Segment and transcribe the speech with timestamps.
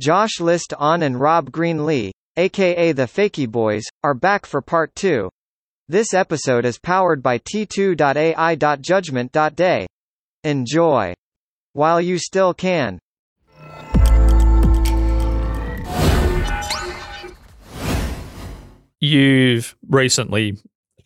[0.00, 5.28] Josh Liston and Rob Greenlee, aka the Fakey Boys, are back for part 2.
[5.88, 9.86] This episode is powered by T2.ai.judgment.day.
[10.44, 11.12] Enjoy.
[11.74, 12.98] While you still can.
[18.98, 20.56] You've recently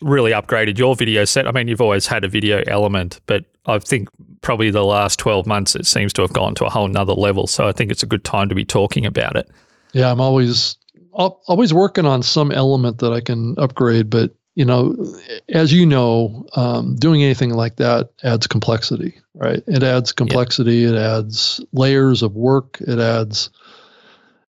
[0.00, 1.46] really upgraded your video set.
[1.46, 4.08] I mean, you've always had a video element, but I think
[4.42, 7.46] probably the last 12 months it seems to have gone to a whole nother level.
[7.46, 9.48] So I think it's a good time to be talking about it.
[9.92, 10.76] Yeah, I'm always
[11.12, 14.96] always working on some element that I can upgrade, but you know,
[15.50, 19.62] as you know, um, doing anything like that adds complexity, right?
[19.66, 20.84] It adds complexity.
[20.84, 22.78] It adds layers of work.
[22.80, 23.50] It adds,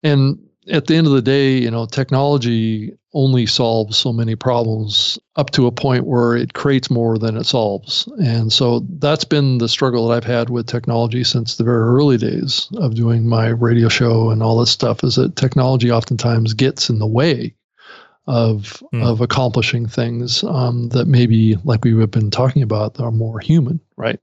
[0.03, 0.37] and
[0.71, 5.51] at the end of the day, you know, technology only solves so many problems up
[5.51, 8.07] to a point where it creates more than it solves.
[8.19, 12.17] And so that's been the struggle that I've had with technology since the very early
[12.17, 16.89] days of doing my radio show and all this stuff is that technology oftentimes gets
[16.89, 17.53] in the way
[18.25, 19.03] of mm.
[19.03, 23.79] of accomplishing things um, that maybe like we have been talking about are more human,
[23.97, 24.19] right?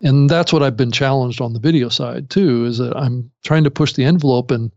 [0.00, 3.64] And that's what I've been challenged on the video side too, is that I'm trying
[3.64, 4.72] to push the envelope and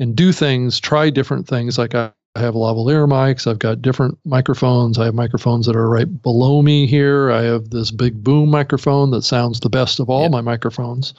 [0.00, 1.78] and do things, try different things.
[1.78, 3.46] Like I, I have lavalier mics.
[3.46, 4.98] I've got different microphones.
[4.98, 7.30] I have microphones that are right below me here.
[7.30, 11.12] I have this big boom microphone that sounds the best of all my microphones.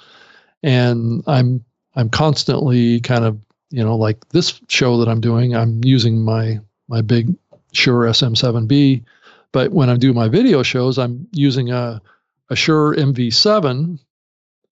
[0.63, 1.63] And I'm
[1.95, 3.37] I'm constantly kind of,
[3.69, 7.35] you know, like this show that I'm doing, I'm using my my big
[7.73, 9.03] Shure SM7B.
[9.51, 12.01] But when I do my video shows, I'm using a,
[12.49, 13.99] a Shure MV7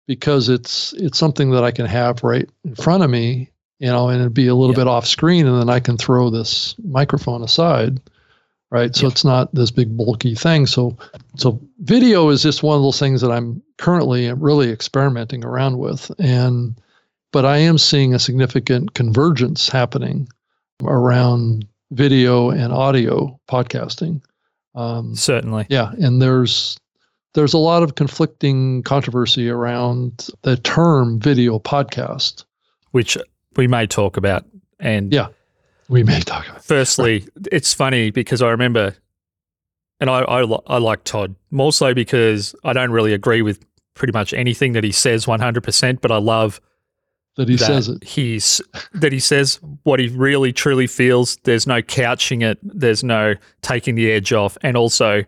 [0.06, 3.51] because it's it's something that I can have right in front of me
[3.82, 4.82] you know, and it'd be a little yeah.
[4.82, 8.00] bit off screen, and then I can throw this microphone aside,
[8.70, 8.94] right?
[8.94, 9.10] So yeah.
[9.10, 10.66] it's not this big bulky thing.
[10.66, 10.96] So,
[11.36, 16.12] so video is just one of those things that I'm currently really experimenting around with,
[16.20, 16.80] and
[17.32, 20.28] but I am seeing a significant convergence happening
[20.84, 24.22] around video and audio podcasting.
[24.76, 26.78] Um, Certainly, yeah, and there's
[27.34, 32.44] there's a lot of conflicting controversy around the term video podcast
[32.92, 33.18] which
[33.56, 34.44] we may talk about.
[34.80, 35.28] And yeah,
[35.88, 36.64] we may talk about.
[36.64, 38.96] Firstly, it's funny because I remember,
[40.00, 43.64] and I, I I like Todd more so because I don't really agree with
[43.94, 46.60] pretty much anything that he says one hundred percent, but I love
[47.36, 48.02] that he that says it.
[48.02, 48.60] He's
[48.92, 51.36] that he says what he really truly feels.
[51.44, 52.58] There's no couching it.
[52.62, 55.24] There's no taking the edge off, and also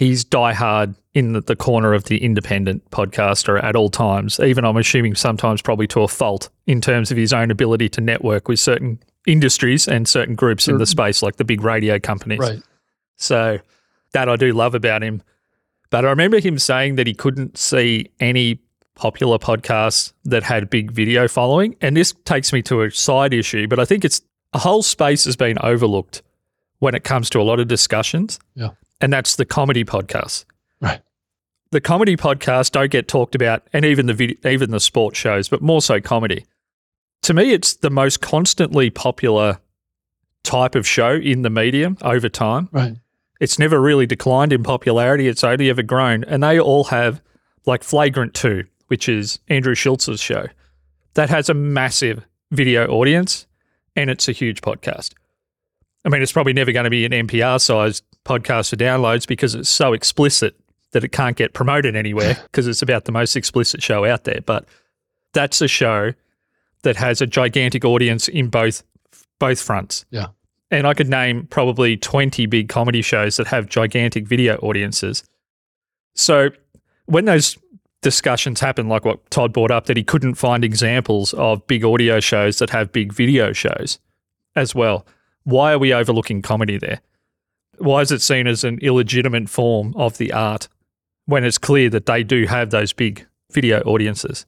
[0.00, 4.78] he's diehard in the, the corner of the independent podcaster at all times, even I'm
[4.78, 8.58] assuming sometimes probably to a fault in terms of his own ability to network with
[8.58, 12.38] certain industries and certain groups in the space, like the big radio companies.
[12.38, 12.62] Right.
[13.16, 13.58] So
[14.14, 15.22] that I do love about him.
[15.90, 18.58] But I remember him saying that he couldn't see any
[18.94, 21.76] popular podcasts that had big video following.
[21.82, 24.22] And this takes me to a side issue, but I think it's
[24.54, 26.22] a whole space has been overlooked
[26.78, 28.38] when it comes to a lot of discussions.
[28.54, 28.70] Yeah.
[29.00, 30.44] And that's the comedy podcasts.
[30.80, 31.00] Right.
[31.70, 35.48] The comedy podcasts don't get talked about, and even the video, even the sports shows,
[35.48, 36.44] but more so comedy.
[37.22, 39.58] To me, it's the most constantly popular
[40.42, 42.68] type of show in the medium over time.
[42.72, 42.96] Right.
[43.40, 45.28] It's never really declined in popularity.
[45.28, 47.22] It's only ever grown, and they all have
[47.66, 50.46] like Flagrant Two, which is Andrew Schulz's show,
[51.14, 53.46] that has a massive video audience,
[53.94, 55.12] and it's a huge podcast.
[56.04, 59.54] I mean, it's probably never going to be an NPR sized podcast for downloads because
[59.54, 60.56] it's so explicit
[60.92, 64.40] that it can't get promoted anywhere because it's about the most explicit show out there.
[64.44, 64.66] But
[65.32, 66.12] that's a show
[66.82, 68.82] that has a gigantic audience in both
[69.38, 70.04] both fronts.
[70.10, 70.28] Yeah.
[70.70, 75.24] And I could name probably 20 big comedy shows that have gigantic video audiences.
[76.14, 76.50] So
[77.06, 77.58] when those
[78.02, 82.20] discussions happen, like what Todd brought up, that he couldn't find examples of big audio
[82.20, 83.98] shows that have big video shows
[84.54, 85.06] as well,
[85.44, 87.00] why are we overlooking comedy there?
[87.78, 90.68] Why is it seen as an illegitimate form of the art
[91.26, 94.46] when it's clear that they do have those big video audiences?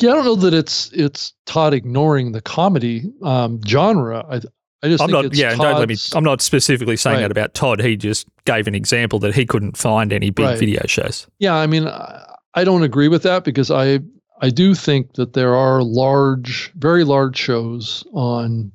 [0.00, 4.24] Yeah, I don't know that it's it's Todd ignoring the comedy um, genre.
[4.28, 4.40] I
[4.82, 5.96] I just I'm not yeah, don't let me.
[6.12, 7.22] I'm not specifically saying right.
[7.22, 7.80] that about Todd.
[7.80, 10.58] He just gave an example that he couldn't find any big right.
[10.58, 11.26] video shows.
[11.38, 14.00] Yeah, I mean, I don't agree with that because I
[14.42, 18.72] I do think that there are large, very large shows on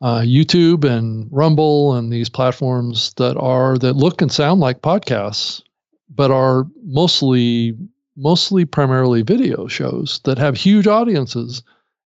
[0.00, 5.62] uh, YouTube and Rumble and these platforms that are that look and sound like podcasts,
[6.08, 7.76] but are mostly
[8.16, 11.62] mostly primarily video shows that have huge audiences,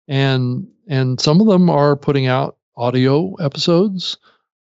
[0.07, 4.17] and and some of them are putting out audio episodes.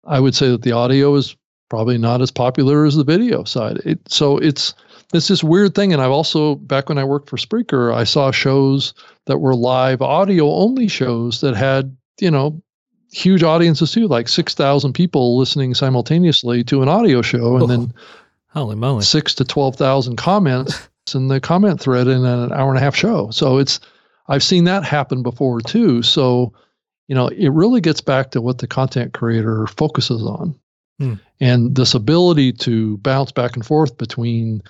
[0.05, 1.37] I would say that the audio is
[1.69, 3.79] probably not as popular as the video side.
[3.85, 4.75] It, so it's
[5.15, 5.93] it's this weird thing.
[5.93, 8.95] And I've also, back when I worked for Spreaker, I saw shows
[9.27, 12.61] that were live audio only shows that had, you know,
[13.13, 17.95] huge audiences too, like 6,000 people listening simultaneously to an audio show and oh, then
[18.49, 19.03] holy moly.
[19.03, 23.31] six to 12,000 comments in the comment thread in an hour and a half show.
[23.31, 23.81] So it's,
[24.29, 26.03] I've seen that happen before too.
[26.03, 26.53] So,
[27.09, 30.59] you know, it really gets back to what the content creator focuses on.
[30.99, 31.15] Hmm.
[31.41, 34.63] And this ability to bounce back and forth between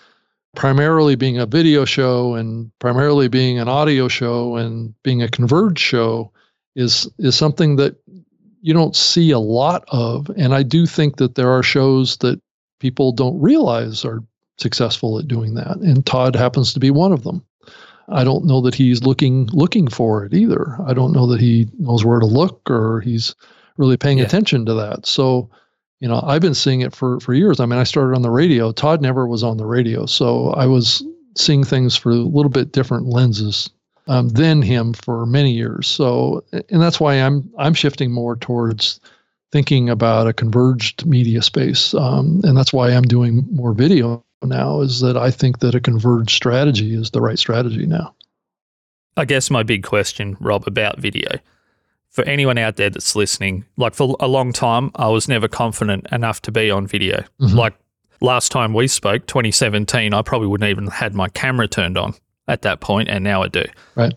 [0.56, 5.78] primarily being a video show and primarily being an audio show and being a converged
[5.78, 6.32] show
[6.76, 7.96] is is something that
[8.60, 10.30] you don't see a lot of.
[10.36, 12.40] And i do think that there are shows that
[12.78, 14.22] people don't realize are
[14.58, 15.78] successful at doing that.
[15.78, 17.44] And todd happens to be one of them.
[18.08, 20.76] I don't know that he's looking looking for it either.
[20.86, 23.34] I don't know that he knows where to look or he's
[23.76, 24.24] really paying yeah.
[24.24, 25.06] attention to that.
[25.06, 25.50] So
[26.00, 27.58] you know i've been seeing it for for years.
[27.58, 28.70] I mean i started on the radio.
[28.70, 30.06] Todd never was on the radio.
[30.06, 31.02] So i was
[31.36, 33.70] seeing things for a little bit different lenses
[34.06, 35.86] um, than him for many years.
[35.86, 39.00] So and that's why i'm i'm shifting more towards
[39.52, 41.94] thinking about a converged media space.
[41.94, 45.80] Um, and that's why i'm doing more video now is that i think that a
[45.80, 48.14] converged strategy is the right strategy now.
[49.16, 51.28] I guess my big question rob about video.
[52.10, 56.06] For anyone out there that's listening, like for a long time, I was never confident
[56.12, 57.24] enough to be on video.
[57.40, 57.56] Mm-hmm.
[57.56, 57.74] Like
[58.20, 62.14] last time we spoke, 2017, I probably wouldn't even had my camera turned on
[62.48, 63.64] at that point, and now I do.
[63.94, 64.14] Right.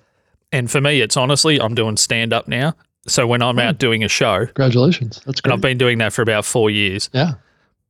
[0.52, 2.76] And for me, it's honestly, I'm doing stand up now.
[3.08, 3.64] So when I'm mm.
[3.64, 5.46] out doing a show, congratulations, that's great.
[5.46, 7.10] And I've been doing that for about four years.
[7.14, 7.34] Yeah.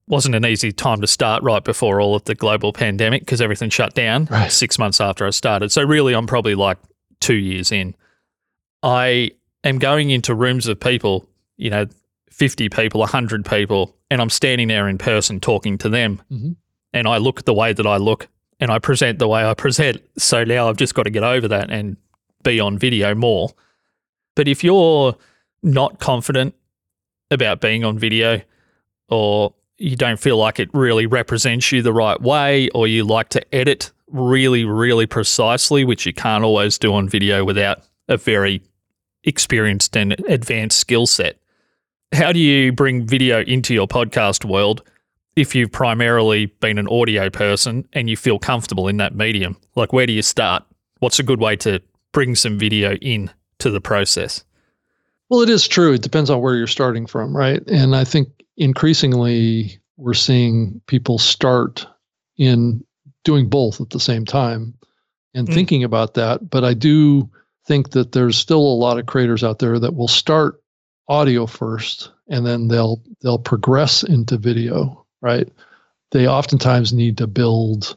[0.08, 3.70] Wasn't an easy time to start right before all of the global pandemic because everything
[3.70, 4.52] shut down right.
[4.52, 5.72] six months after I started.
[5.72, 6.78] So really, I'm probably like
[7.20, 7.96] two years in.
[8.82, 9.32] I
[9.64, 11.28] am going into rooms of people,
[11.58, 11.86] you know,
[12.32, 16.22] 50 people, 100 people, and I'm standing there in person talking to them.
[16.32, 16.52] Mm-hmm.
[16.94, 18.28] And I look the way that I look
[18.60, 20.02] and I present the way I present.
[20.18, 21.98] So now I've just got to get over that and
[22.44, 23.50] be on video more.
[24.36, 25.16] But if you're
[25.64, 26.56] not confident
[27.32, 28.42] about being on video
[29.10, 33.30] or you don't feel like it really represents you the right way or you like
[33.30, 38.62] to edit really, really precisely, which you can't always do on video without a very
[39.24, 41.38] experienced and advanced skill set.
[42.14, 44.82] How do you bring video into your podcast world
[45.36, 49.58] if you've primarily been an audio person and you feel comfortable in that medium?
[49.76, 50.64] Like, where do you start?
[51.00, 51.82] What's a good way to
[52.12, 54.44] bring some video in to the process?
[55.30, 55.94] Well, it is true.
[55.94, 57.62] It depends on where you're starting from, right?
[57.68, 61.86] And I think increasingly we're seeing people start
[62.38, 62.84] in
[63.24, 64.74] doing both at the same time
[65.34, 65.54] and mm.
[65.54, 66.50] thinking about that.
[66.50, 67.30] But I do
[67.66, 70.62] think that there's still a lot of creators out there that will start
[71.08, 75.48] audio first and then they'll they'll progress into video, right?
[76.12, 77.96] They oftentimes need to build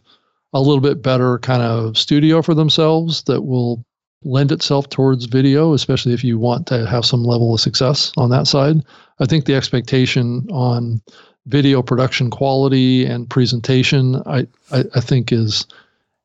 [0.52, 3.84] a little bit better kind of studio for themselves that will
[4.24, 8.30] lend itself towards video, especially if you want to have some level of success on
[8.30, 8.76] that side.
[9.18, 11.00] I think the expectation on
[11.46, 15.66] video production quality and presentation, I, I, I think is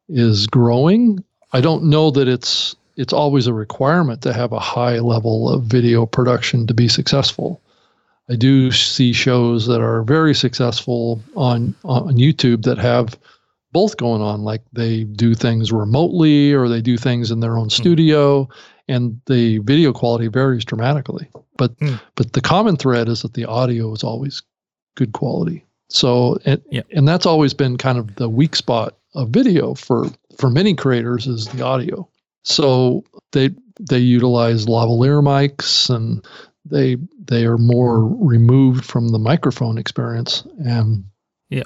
[0.09, 1.23] is growing.
[1.53, 5.63] I don't know that it's it's always a requirement to have a high level of
[5.63, 7.61] video production to be successful.
[8.29, 13.18] I do see shows that are very successful on on YouTube that have
[13.71, 17.65] both going on like they do things remotely or they do things in their own
[17.65, 17.81] hmm.
[17.81, 18.51] studio mm.
[18.88, 21.99] and the video quality varies dramatically but mm.
[22.16, 24.42] but the common thread is that the audio is always
[24.95, 26.81] good quality so and, yeah.
[26.92, 31.28] and that's always been kind of the weak spot of video for for many creators
[31.28, 32.07] is the audio
[32.44, 33.49] so they
[33.80, 36.25] they utilize lavalier mics and
[36.69, 40.44] they they are more removed from the microphone experience.
[40.66, 41.04] And
[41.50, 41.64] yeah,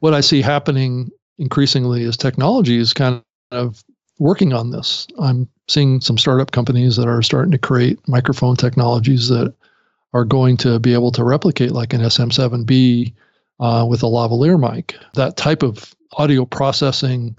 [0.00, 3.82] what I see happening increasingly is technology is kind of
[4.18, 5.06] working on this.
[5.18, 9.54] I'm seeing some startup companies that are starting to create microphone technologies that
[10.12, 13.14] are going to be able to replicate like an SM7B
[13.60, 14.96] uh, with a lavalier mic.
[15.14, 17.36] That type of audio processing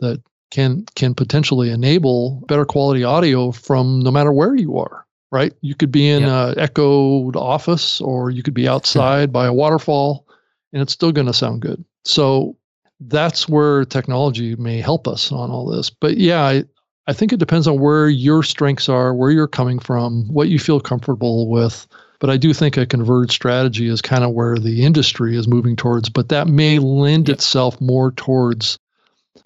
[0.00, 5.52] that can can potentially enable better quality audio from no matter where you are right?
[5.62, 6.56] You could be in yep.
[6.56, 10.28] a echoed office or you could be outside by a waterfall
[10.72, 11.84] and it's still going to sound good.
[12.04, 12.56] So
[13.00, 15.90] that's where technology may help us on all this.
[15.90, 16.64] But yeah I,
[17.08, 20.60] I think it depends on where your strengths are where you're coming from what you
[20.60, 21.84] feel comfortable with.
[22.20, 25.74] But I do think a converged strategy is kind of where the industry is moving
[25.74, 27.38] towards, but that may lend yep.
[27.38, 28.78] itself more towards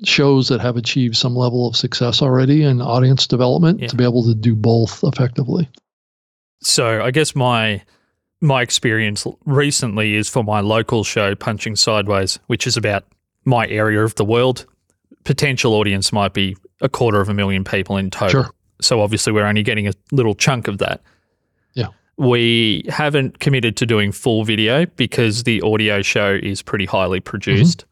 [0.05, 3.89] shows that have achieved some level of success already in audience development yeah.
[3.89, 5.69] to be able to do both effectively.
[6.61, 7.83] So I guess my
[8.41, 13.05] my experience recently is for my local show Punching Sideways, which is about
[13.45, 14.67] my area of the world,
[15.25, 18.45] potential audience might be a quarter of a million people in total.
[18.45, 18.51] Sure.
[18.81, 21.03] So obviously, we're only getting a little chunk of that.
[21.75, 21.89] Yeah.
[22.17, 27.29] We haven't committed to doing full video because the audio show is pretty highly mm-hmm.
[27.31, 27.85] produced.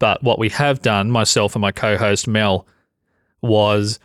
[0.00, 2.66] But what we have done, myself and my co host Mel,
[3.42, 4.00] was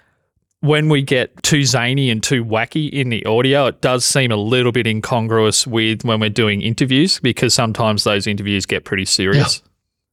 [0.60, 4.36] when we get too zany and too wacky in the audio, it does seem a
[4.36, 9.64] little bit incongruous with when we're doing interviews because sometimes those interviews get pretty serious.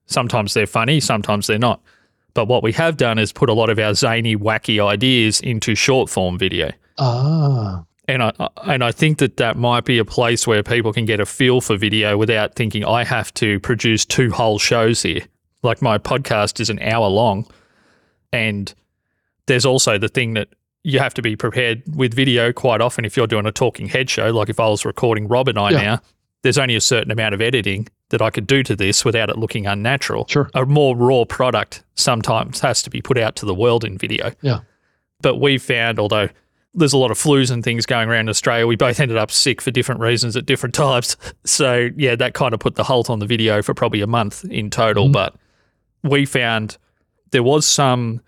[0.07, 1.81] Sometimes they're funny, sometimes they're not.
[2.35, 5.75] But what we have done is put a lot of our zany, wacky ideas into
[5.75, 6.71] short form video.
[6.99, 8.33] Ah, And I
[8.65, 11.61] and I think that that might be a place where people can get a feel
[11.61, 15.23] for video without thinking I have to produce two whole shows here.
[15.63, 17.47] Like my podcast is an hour long,
[18.33, 18.73] and
[19.47, 20.49] there's also the thing that
[20.85, 24.11] you have to be prepared with video quite often if you're doing a talking head
[24.11, 24.31] show.
[24.31, 25.83] Like if I was recording Rob and I Yeah.
[25.83, 26.01] now,
[26.43, 29.39] there's only a certain amount of editing that I could do to this without it
[29.39, 30.27] looking unnatural.
[30.29, 30.51] Sure.
[30.55, 34.33] A more raw product sometimes has to be put out to the world in video.
[34.43, 34.61] Yeah.
[35.21, 36.29] But we found, although
[36.75, 39.31] there's a lot of flus and things going around in Australia, we both ended up
[39.31, 41.17] sick for different reasons at different times.
[41.45, 44.45] So yeah, that kind of put the halt on the video for probably a month
[44.47, 45.09] in total.
[45.09, 45.13] Mhm.
[45.13, 45.37] But
[46.03, 46.77] we found
[47.31, 48.21] there was some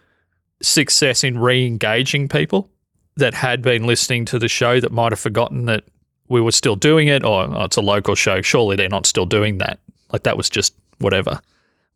[0.62, 2.70] success in re-engaging people
[3.16, 5.84] that had been listening to the show that might have forgotten that
[6.28, 9.26] we were still doing it or oh, it's a local show surely they're not still
[9.26, 9.78] doing that.
[10.12, 11.40] Like that was just whatever.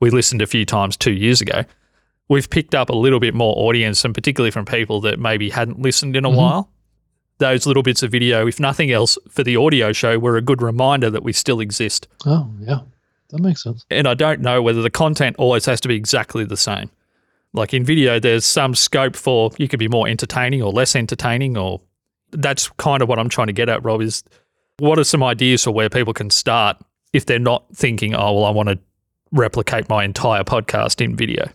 [0.01, 1.65] We listened a few times two years ago.
[2.29, 5.81] We've picked up a little bit more audience and particularly from people that maybe hadn't
[5.81, 6.37] listened in a Mhm.
[6.37, 6.71] while.
[7.39, 10.61] Those little bits of video if nothing else for the audio show were a good
[10.61, 12.07] reminder that we still exist.
[12.27, 12.81] Oh yeah,
[13.31, 13.85] that makes sense.
[13.91, 16.91] and I don't know whether the content always has to be exactly the same.
[17.53, 21.57] Like in video, there's some scope for you could be more entertaining or less entertaining,
[21.57, 21.81] or
[22.31, 24.03] that's kind of what I'm trying to get at, Rob.
[24.03, 24.23] Is
[24.79, 26.77] what are some ideas for where people can start
[27.13, 28.79] if they're not thinking, oh, well, I want to
[29.33, 31.49] replicate my entire podcast in video?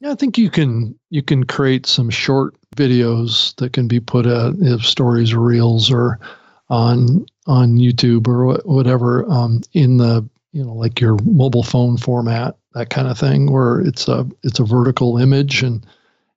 [0.00, 4.26] Yeah, I think you can you can create some short videos that can be put
[4.26, 6.20] out if stories or reels or
[6.68, 12.56] on on YouTube or whatever um, in the you know like your mobile phone format
[12.74, 15.86] that kind of thing where it's a it's a vertical image and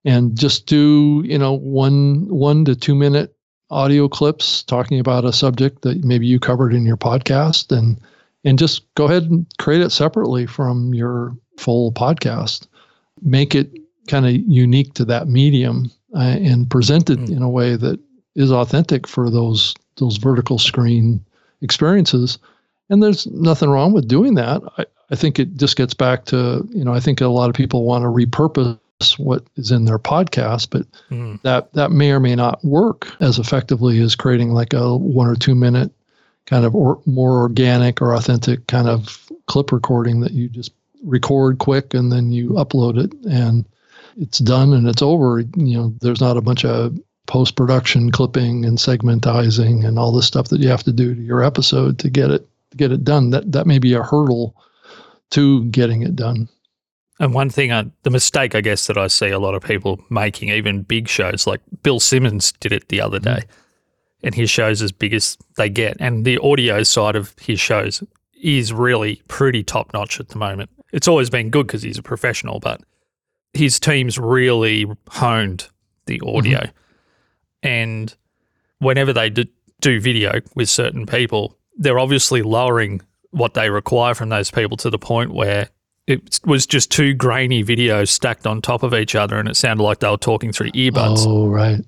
[0.05, 3.35] and just do you know one one to two minute
[3.69, 7.99] audio clips talking about a subject that maybe you covered in your podcast and
[8.43, 12.67] and just go ahead and create it separately from your full podcast
[13.21, 13.71] make it
[14.07, 17.37] kind of unique to that medium uh, and present it Mm.
[17.37, 17.99] in a way that
[18.35, 21.23] is authentic for those those vertical screen
[21.61, 22.39] experiences
[22.91, 26.67] and there's nothing wrong with doing that I, I think it just gets back to
[26.69, 28.77] you know i think a lot of people want to repurpose
[29.17, 31.41] what is in their podcast but Mm.
[31.41, 35.35] that that may or may not work as effectively as creating like a one or
[35.35, 35.91] two minute
[36.45, 40.71] kind of or, more organic or authentic kind of clip recording that you just
[41.03, 43.65] record quick and then you upload it and
[44.17, 46.95] it's done and it's over you know there's not a bunch of
[47.27, 51.21] post production clipping and segmentizing and all the stuff that you have to do to
[51.21, 52.47] your episode to get it
[52.77, 53.29] get it done.
[53.31, 54.55] That that may be a hurdle
[55.31, 56.49] to getting it done.
[57.19, 60.03] And one thing, I, the mistake I guess that I see a lot of people
[60.09, 63.23] making, even big shows like Bill Simmons did it the other mm.
[63.23, 63.43] day,
[64.23, 68.03] and his show's as big as they get, and the audio side of his shows
[68.41, 70.71] is really pretty top notch at the moment.
[70.91, 72.81] It's always been good because he's a professional, but
[73.53, 75.69] his team's really honed
[76.07, 76.37] the mm-hmm.
[76.37, 76.69] audio,
[77.61, 78.15] and
[78.79, 79.45] whenever they do,
[79.79, 83.01] do video with certain people, they're obviously lowering
[83.31, 85.69] what they require from those people to the point where
[86.07, 89.83] it was just two grainy videos stacked on top of each other and it sounded
[89.83, 91.25] like they were talking through earbuds.
[91.25, 91.85] oh right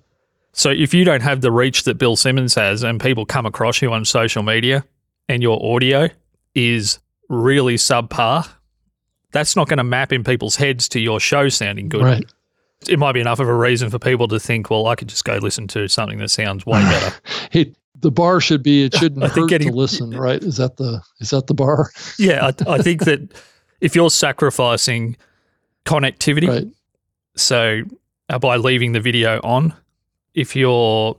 [0.54, 3.82] So if you don't have the reach that Bill Simmons has and people come across
[3.82, 4.86] you on social media
[5.28, 6.10] and your audio
[6.56, 8.48] is really subpar,
[9.32, 12.04] that's not going to map in people's heads to your show sounding good.
[12.04, 12.26] right
[12.88, 15.26] It might be enough of a reason for people to think, well, I could just
[15.26, 17.16] go listen to something that sounds way better.
[17.52, 20.58] hey the bar should be it shouldn't I think hurt getting- to listen right is
[20.58, 23.34] that the is that the bar yeah, I, I think that
[23.82, 25.18] if you're sacrificing
[25.86, 26.68] connectivity, right
[27.36, 27.82] So
[28.30, 29.74] uh, by leaving the video on,
[30.34, 31.18] if you're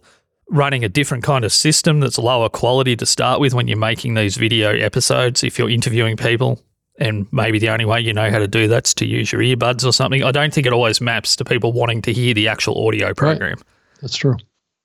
[0.50, 4.14] running a different kind of system that's lower quality to start with when you're making
[4.14, 6.62] these video episodes, if you're interviewing people,
[6.98, 9.84] and maybe the only way you know how to do that's to use your earbuds
[9.86, 12.86] or something, I don't think it always maps to people wanting to hear the actual
[12.86, 13.58] audio program.
[14.00, 14.36] That's true.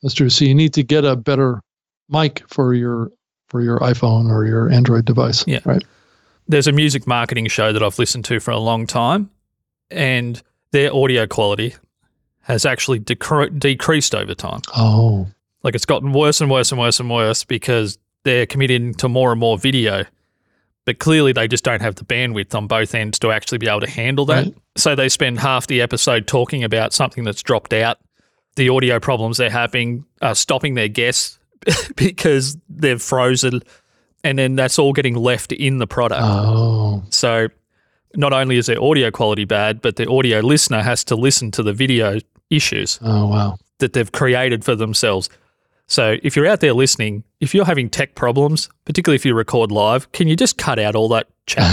[0.01, 0.29] That's true.
[0.29, 1.61] So you need to get a better
[2.09, 3.11] mic for your
[3.47, 5.43] for your iPhone or your Android device.
[5.47, 5.59] Yeah.
[5.65, 5.83] Right.
[6.47, 9.29] There's a music marketing show that I've listened to for a long time,
[9.91, 11.75] and their audio quality
[12.41, 14.61] has actually decre- decreased over time.
[14.75, 15.27] Oh.
[15.63, 19.31] Like it's gotten worse and worse and worse and worse because they're committing to more
[19.31, 20.05] and more video.
[20.85, 23.81] but clearly they just don't have the bandwidth on both ends to actually be able
[23.81, 24.45] to handle that.
[24.45, 24.57] Right.
[24.75, 27.99] So they spend half the episode talking about something that's dropped out,
[28.55, 31.38] the audio problems they're having, uh, stopping their guests
[31.95, 33.61] because they've frozen,
[34.23, 36.21] and then that's all getting left in the product.
[36.23, 37.47] Oh, So
[38.15, 41.63] not only is their audio quality bad, but the audio listener has to listen to
[41.63, 43.57] the video issues oh wow.
[43.77, 45.29] that they've created for themselves.
[45.87, 49.71] So if you're out there listening, if you're having tech problems, particularly if you record
[49.71, 51.65] live, can you just cut out all that chat?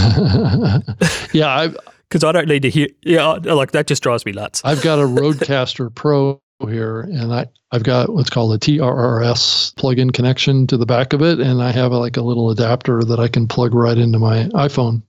[1.35, 1.69] yeah,
[2.09, 2.89] Because I don't need to hear.
[3.03, 4.63] Yeah, like that just drives me nuts.
[4.65, 10.11] I've got a Rodecaster Pro here, and I I've got what's called a TRRS plug-in
[10.11, 13.21] connection to the back of it, and I have a, like a little adapter that
[13.21, 15.03] I can plug right into my iPhone.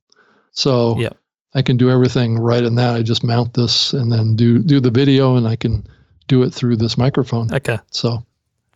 [0.52, 1.16] So Yep.
[1.54, 2.96] I can do everything right in that.
[2.96, 5.88] I just mount this and then do do the video, and I can
[6.28, 7.54] do it through this microphone.
[7.54, 7.78] Okay.
[7.92, 8.26] So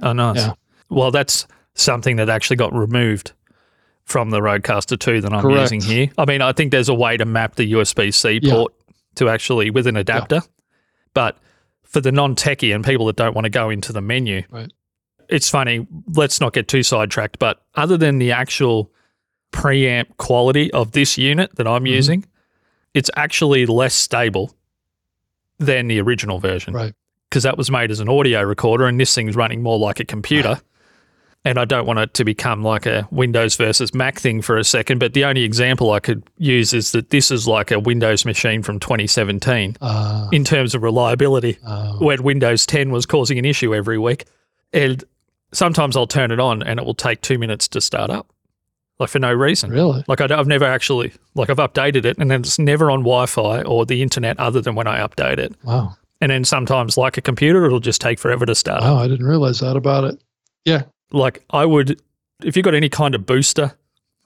[0.04, 0.38] Oh, nice.
[0.38, 0.54] Yeah.
[0.90, 3.34] Well, that's something that actually got removed
[4.06, 5.72] from the Rodecaster 2 that I'm Correct.
[5.72, 6.10] using here.
[6.18, 8.54] I mean, I think there's a way to map the USB C Yeah.
[8.54, 8.74] port
[9.16, 10.42] to actually with an adapter.
[11.14, 11.38] But
[11.92, 14.72] for the non techie and people that don't want to go into the menu, Right.
[15.30, 15.86] it's funny.
[16.16, 17.38] Let's not get too sidetracked.
[17.38, 18.92] But other than the actual
[19.52, 21.90] preamp quality of this unit that I'm Mhm.
[21.90, 22.26] using,
[22.94, 24.56] it's actually less stable
[25.60, 26.94] than the original version right,
[27.30, 30.06] because that was made as an audio recorder and this thing's running more like a
[30.06, 30.60] computer.
[31.44, 34.64] And I don't want it to become like a Windows versus Mac thing for a
[34.64, 35.00] second.
[35.00, 38.62] But the only example I could use is that this is like a Windows machine
[38.62, 43.74] from 2017 uh, in terms of reliability, uh, when Windows 10 was causing an issue
[43.74, 44.26] every week.
[44.72, 45.04] And
[45.52, 48.28] sometimes I'll turn it on and it will take two minutes to start up,
[49.00, 49.72] like for no reason.
[49.72, 50.04] really.
[50.08, 53.00] Like I don't- I've never actually, like I've updated it and then it's never on
[53.00, 55.56] Wi Fi or the internet other than when I update it.
[55.64, 58.84] Wow, And then sometimes, like a computer, it'll just take forever to start.
[58.84, 60.22] Oh, wow, I didn't realize that about it.
[60.66, 62.02] Yeah, Like I would,
[62.44, 63.74] if you got any kind of booster,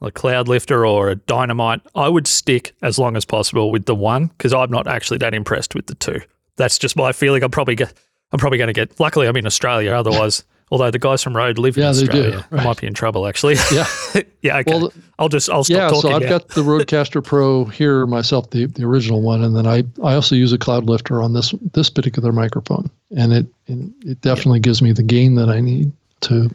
[0.02, 4.28] like Cloudlifter or a Dynamite, I would stick as long as possible with the one
[4.28, 6.22] because I'm not actually that impressed with the two.
[6.58, 7.44] That's just my feeling.
[7.44, 7.94] I'm probably get,
[8.32, 9.00] I'm probably going to get.
[9.00, 9.94] Luckily, I'm in Australia.
[9.94, 12.88] Otherwise, although the guys from Rode live Yeah, in they do, Australia, I might be
[12.88, 13.28] in trouble.
[13.28, 13.88] Actually, yeah.
[14.42, 14.58] yeah.
[14.60, 14.74] Okay.
[14.74, 16.02] Well, I'll just I'll stop yeah, talking.
[16.02, 16.30] so I've now.
[16.30, 20.36] got the Rodecaster Pro here myself, the, the original one, and then I, I also
[20.36, 24.92] use a Cloudlifter on this this particular microphone, and it and it definitely gives me
[24.92, 26.50] the gain that I need to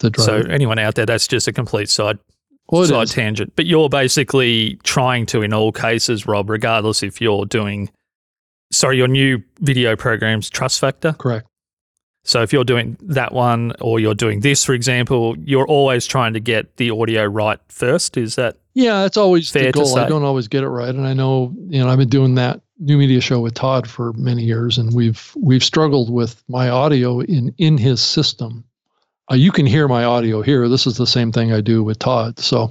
[0.00, 0.14] drive.
[0.16, 2.18] So anyone out there, that's just a complete side
[2.70, 3.12] Well, side is.
[3.12, 3.52] tangent.
[3.56, 7.90] But you're basically trying to, in all cases, Rob, regardless if you're doing,
[8.70, 11.12] sorry, your new video programs, Trust Factor.
[11.12, 11.46] correct.
[12.24, 16.34] So if you're doing that one or you're doing this, for example, you're always trying
[16.34, 18.16] to get the audio right first.
[18.16, 19.98] Is that Yeah, it's always Fair the to goal.
[19.98, 22.60] I don't always get it right, and I know you know I've been doing that
[22.78, 27.18] new media show with Todd for many years, and we've we've struggled with my audio
[27.22, 28.62] in in his system.
[29.30, 30.68] Uh, you can hear my audio here.
[30.68, 32.38] This is the same thing I do with Todd.
[32.38, 32.68] So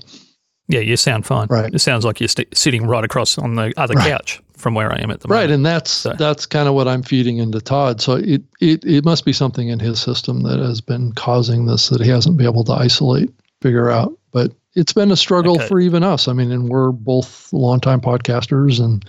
[0.67, 1.47] yeah, you sound fine.
[1.49, 1.73] Right.
[1.73, 4.09] It sounds like you're st- sitting right across on the other Right.
[4.09, 5.49] couch from where I am at the right, moment.
[5.49, 7.99] Right, and that's So- that's kind of what I'm feeding into Todd.
[8.01, 11.89] So it it it must be something in his system that has been causing this
[11.89, 13.29] that he hasn't been able to isolate,
[13.61, 14.13] figure out.
[14.31, 15.67] But it's been a struggle Okay.
[15.67, 16.27] for even us.
[16.27, 19.03] I mean, and we're both longtime podcasters, and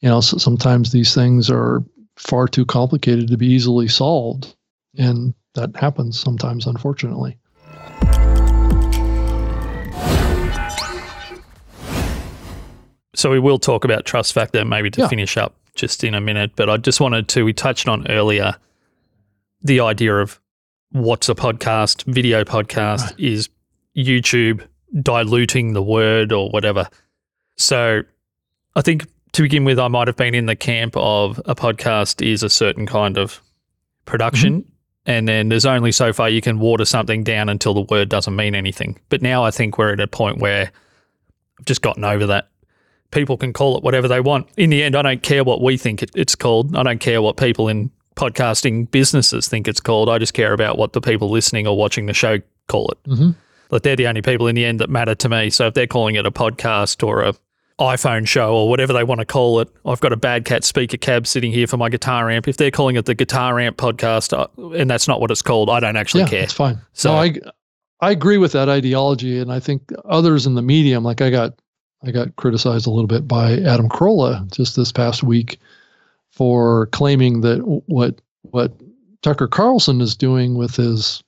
[0.00, 1.84] you know, so sometimes these things are
[2.16, 4.54] far too complicated to be easily solved,
[4.98, 7.36] and that happens sometimes, unfortunately.
[13.14, 15.08] So we will talk about trust factor maybe to Yeah.
[15.08, 18.56] finish up just in a minute, but I just wanted to we touched on earlier
[19.62, 20.38] the idea of
[20.90, 23.48] what's a podcast, video podcast is
[23.96, 24.62] YouTube
[25.02, 26.88] diluting the word or whatever.
[27.56, 28.02] So
[28.76, 32.24] I think to begin with I might have been in the camp of a podcast
[32.24, 33.40] is a certain kind of
[34.04, 34.70] production mm-hmm.
[35.06, 38.34] And then there's only so far you can water something down until the word doesn't
[38.34, 38.98] mean anything.
[39.08, 40.72] But now I think we're at a point where
[41.58, 42.48] I've just gotten over that
[43.12, 44.48] people can call it whatever they want.
[44.56, 46.76] In the end, I don't care what we think it's called.
[46.76, 50.08] I don't care what people in podcasting businesses think it's called.
[50.08, 53.02] I just care about what the people listening or watching the show call it.
[53.04, 53.30] Mm-hmm.
[53.70, 55.50] Like they're the only people in the end that matter to me.
[55.50, 57.34] So if they're calling it a podcast or a
[57.78, 60.96] iPhone show or whatever they want to call it, I've got a Bad Cat speaker
[60.96, 62.48] cab sitting here for my guitar amp.
[62.48, 65.68] If they're calling it the guitar amp podcast uh, and that's not what it's called,
[65.68, 66.42] I don't actually yeah, care.
[66.42, 66.76] it's fine.
[66.94, 67.34] So- So I
[68.00, 71.54] I agree with that ideology, and I think others in the medium, like I got
[72.02, 75.58] I got criticized a little bit by Adam Carolla just this past week
[76.30, 78.72] for claiming that what what
[79.22, 81.22] Tucker Carlson is doing with his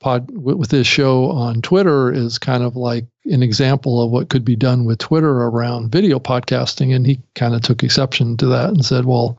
[0.00, 4.44] pod with his show on Twitter is kind of like an example of what could
[4.44, 8.70] be done with Twitter around video podcasting, and he kind of took exception to that
[8.70, 9.38] and said, well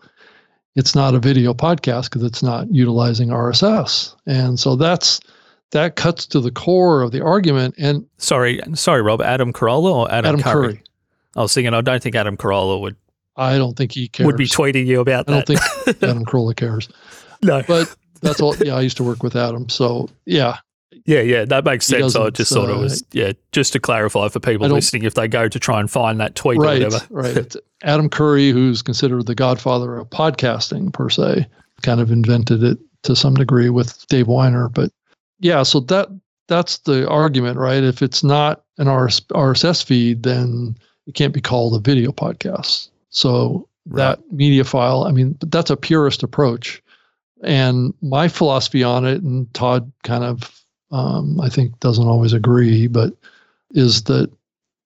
[0.76, 4.16] it's not a video podcast because it's not utilizing RSS.
[4.26, 5.20] And so that's
[5.70, 7.76] that cuts to the core of the argument.
[7.78, 9.22] And Sorry, sorry, Rob.
[9.22, 10.68] Adam Carolla or Adam, Adam Curry?
[10.74, 10.84] Curry,
[11.36, 11.76] I was thinking.
[11.76, 12.96] I don't think Adam Carolla would
[13.36, 14.26] I don't think he cares.
[14.26, 15.50] would be tweeting you about I that.
[15.50, 16.90] I don't think Adam Carolla cares.
[17.44, 17.62] no.
[17.68, 18.56] But that's all.
[18.64, 20.58] Yeah, I used to work with Adam, so yeah,
[21.06, 22.16] Yeah, yeah, that makes sense.
[22.16, 25.48] I just thought it was yeah, just to clarify for people listening, if they go
[25.48, 27.06] to try and find that tweet or right, whatever.
[27.10, 27.38] right.
[27.44, 31.46] It's Adam Curry, who's considered the godfather of podcasting per se,
[31.82, 34.74] kind of invented it to some degree with Dave Winer.
[34.74, 34.92] But
[35.40, 36.10] yeah, so that
[36.48, 37.84] that's the argument, right?
[37.84, 40.78] If it's not an RS, RSS feed, then
[41.08, 42.90] it can't be called a video podcast.
[43.10, 46.82] So that media file, I mean, but that's a purist approach.
[47.44, 50.63] And my philosophy on it, and Todd kind of,
[50.94, 53.14] um, I think, doesn't always agree, but
[53.72, 54.32] is that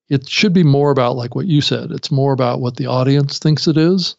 [0.10, 1.92] it should be more about like what you said.
[1.92, 4.16] It's more about what the audience thinks it is,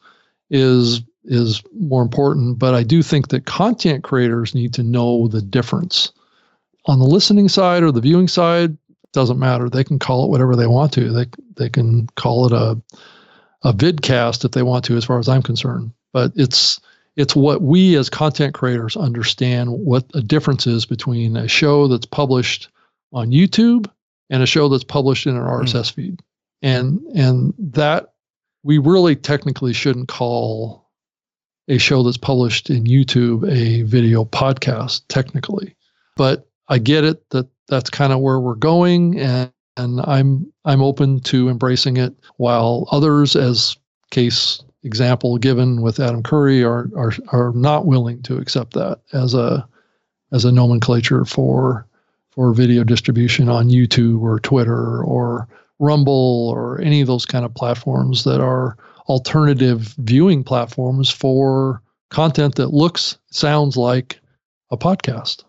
[0.50, 2.58] is is more important.
[2.58, 6.12] But I do think that content creators need to know the difference.
[6.86, 8.76] On the listening side or the viewing side,
[9.12, 9.68] doesn't matter.
[9.68, 11.10] They can call it whatever they want to.
[11.10, 12.80] They they can call it a
[13.62, 15.92] a vidcast if they want to, as far as I'm concerned.
[16.12, 16.80] But it's
[17.18, 22.06] it's what we as content creators understand what the difference is between a show that's
[22.06, 22.70] published
[23.12, 23.90] on YouTube
[24.30, 25.48] and a show that's published in an hmm.
[25.48, 26.22] RSS feed.
[26.62, 28.12] And and that
[28.62, 30.88] we really technically shouldn't call
[31.66, 35.76] a show that's published in YouTube a video podcast technically.
[36.16, 40.82] But I get it that that's kind of where we're going and and I'm I'm
[40.82, 43.76] open to embracing it while others as
[44.12, 49.34] case example given with Adam Curry are are are not willing to accept that as
[49.34, 49.68] a
[50.32, 51.86] as a nomenclature for
[52.30, 55.46] for video distribution on YouTube or Twitter or
[55.78, 58.76] Rumble or any of those kind of platforms that are
[59.08, 64.18] alternative viewing platforms for content that looks sounds like
[64.70, 65.44] a podcast.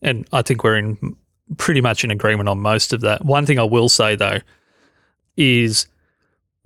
[0.00, 1.16] And I think we're in
[1.56, 3.24] pretty much in agreement on most of that.
[3.24, 4.38] One thing I will say though
[5.36, 5.88] is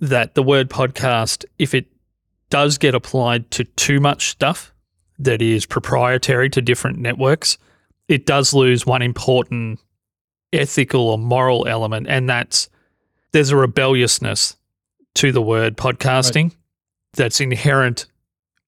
[0.03, 1.85] that the word podcast, if it
[2.49, 4.73] does get applied to too much stuff
[5.17, 7.57] that is proprietary to different networks,
[8.09, 9.79] it does lose one important
[10.51, 12.69] ethical or moral element, and that's
[13.31, 14.57] there's a rebelliousness
[15.15, 16.53] to the word podcasting
[17.13, 18.05] that's inherent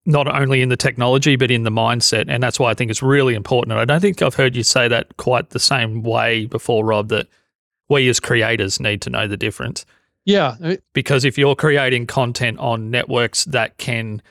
[0.06, 3.02] not only in the technology but in the mindset and that's why i think it's
[3.02, 3.72] really important.
[3.72, 7.10] And i don't think i've heard you say that quite the same way before rob
[7.10, 7.28] that
[7.90, 9.84] we as creators need to know the difference
[10.26, 14.22] Yeah, because if you're creating content on networks that can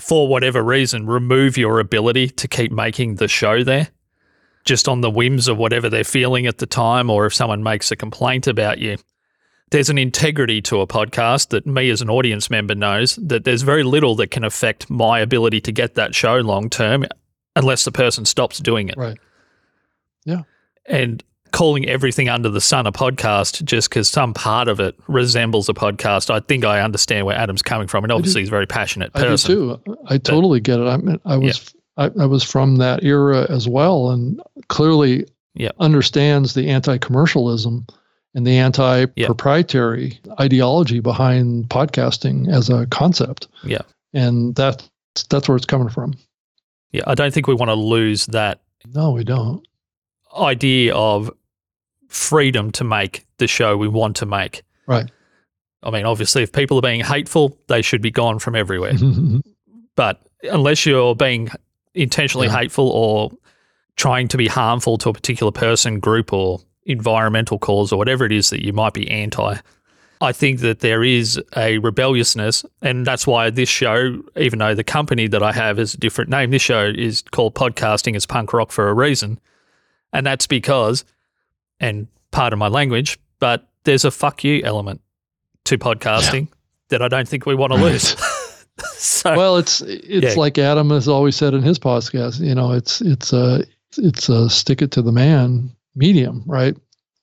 [0.00, 3.88] for whatever reason remove your ability to keep making the show there
[4.64, 7.90] just on the whims of whatever they're feeling at the time or if someone makes
[7.92, 8.96] a complaint about you
[9.70, 13.62] there's an integrity to a podcast that me as an audience member knows that there's
[13.62, 17.04] very little that can affect my ability to get that show long term
[17.54, 19.18] unless the person stops doing it right.
[20.24, 20.42] Yeah.
[20.86, 21.22] And
[21.56, 25.72] calling everything under the sun a podcast just because some part of it resembles a
[25.74, 26.28] podcast.
[26.28, 29.20] I think I understand where Adam's coming from, and obviously he's a very passionate I
[29.22, 29.54] do person.
[29.54, 29.80] too.
[30.08, 30.84] I totally get it.
[30.86, 35.70] I mean, I was I, I was from that era as well, and clearly Yeah.
[35.80, 37.86] understands the anti-commercialism
[38.34, 43.48] and the anti-proprietary ideology behind podcasting as a concept.
[43.64, 43.80] Yeah.
[44.12, 44.88] and that's
[45.30, 46.14] that's where it's coming from.
[46.92, 48.60] Yeah, I don't think we want to lose that
[48.94, 49.66] No, we don't.
[50.38, 51.30] idea of
[52.08, 54.62] freedom to make the show we want to make.
[54.86, 55.10] Right.
[55.82, 58.94] I mean, obviously, if people are being hateful, they should be gone from everywhere.
[59.96, 61.48] But unless you're being
[61.94, 62.58] intentionally Yeah.
[62.58, 63.30] hateful or
[63.96, 68.32] trying to be harmful to a particular person, group, or environmental cause, or whatever it
[68.32, 69.56] is that you might be anti,
[70.20, 72.64] I think that there is a rebelliousness.
[72.82, 76.28] And that's why this show, even though the company that I have is a different
[76.28, 79.38] name, this show is called Podcasting is Punk Rock for a reason.
[80.12, 81.04] And that's because,
[81.80, 85.00] and part of my language, but there's a fuck you element
[85.64, 86.48] to podcasting
[86.88, 88.16] that I don't think we want to lose.
[88.96, 90.40] so, well, it's it's Yeah.
[90.40, 92.40] like Adam has always said in his podcast.
[92.40, 93.64] You know, it's it's a
[93.98, 96.76] it's a stick it to the man medium, right?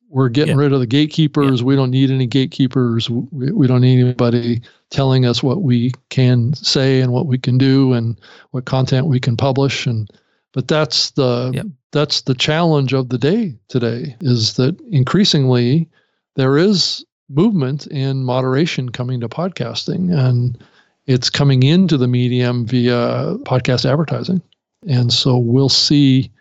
[0.10, 0.64] We're getting Yeah.
[0.64, 1.64] rid of the gatekeepers.
[1.64, 3.10] We don't need any gatekeepers.
[3.10, 4.62] We, we don't need anybody
[4.92, 8.20] telling us what we can say and what we can do and
[8.52, 9.88] what content we can publish.
[9.88, 10.10] And
[10.54, 11.72] but that's the.
[11.94, 15.88] That's the challenge of the day today is that increasingly
[16.36, 20.62] there is movement in moderation coming to podcasting and
[21.06, 24.42] it's coming into the medium via podcast advertising.
[24.88, 26.32] And so we'll see.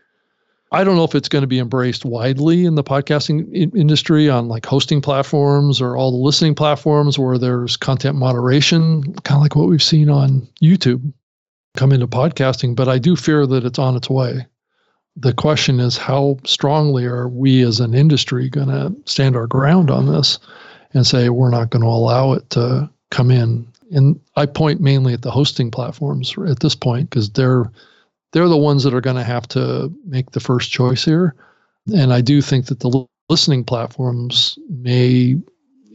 [0.73, 4.31] I don't know if it's going to be embraced widely in the podcasting in- industry
[4.31, 9.43] on like hosting platforms or all the listening platforms where there's content moderation, kind of
[9.43, 11.13] like what we've seen on YouTube
[11.77, 12.75] come into podcasting.
[12.75, 14.47] But I do fear that it's on its way.
[15.17, 19.91] The question is how strongly are we as an industry going to stand our ground
[19.91, 20.39] on this
[20.95, 23.67] and say we're not going to allow it to come in?
[23.91, 27.71] And i point mainly at the hosting platforms at this point because they're
[28.33, 31.35] they're the ones that are going to have to make the first choice here.
[31.95, 35.37] And i do think that the listening platforms may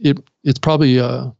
[0.00, 1.34] it it's probably a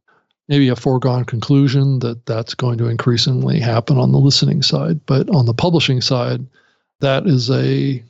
[0.49, 4.99] maybe a foregone conclusion that that's going to increasingly happen on the listening side.
[5.07, 6.45] But on the publishing side
[7.01, 8.03] that is a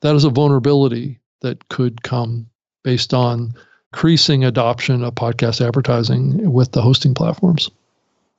[0.00, 2.46] that is a vulnerability that could come
[2.82, 3.54] based on
[3.92, 7.70] increasing adoption of podcast advertising with the hosting platforms.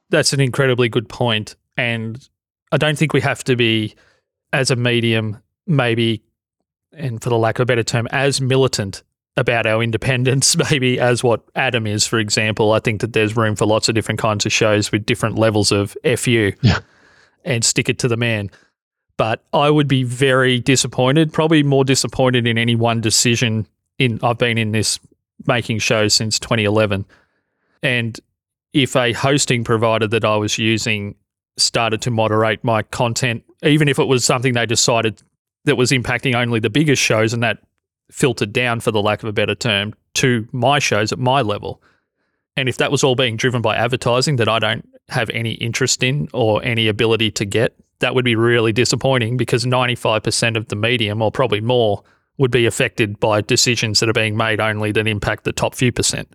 [0.09, 1.55] That's an incredibly good point.
[1.77, 2.27] And
[2.71, 3.95] I don't think we have to be,
[4.53, 5.37] as a medium,
[5.67, 6.21] maybe,
[6.93, 9.03] and for the lack of a better term, as militant
[9.37, 12.73] about our independence, maybe as what Adam is, for example.
[12.73, 15.71] I think that there's room for lots of different kinds of shows with different levels
[15.71, 16.79] of FU yeah.
[17.45, 18.49] and stick it to the man
[19.21, 23.67] but I would be very disappointed, probably more disappointed in any one decision
[23.99, 24.99] in I've been in this
[25.45, 27.05] making shows since 2011.
[27.83, 28.19] And
[28.73, 31.13] if a hosting provider that I was using
[31.55, 35.21] started to moderate my content, even if it was something they decided
[35.65, 37.59] that was impacting only the biggest shows and that
[38.09, 41.79] filtered down, for the lack of a better term, to my shows at my level.
[42.57, 46.01] And if that was all being driven by advertising that I don't have any interest
[46.01, 50.75] in or any ability to get, that would be really disappointing because 95% of the
[50.75, 52.03] medium, or probably more,
[52.37, 55.91] would be affected by decisions that are being made only that impact the top few
[55.91, 56.27] percent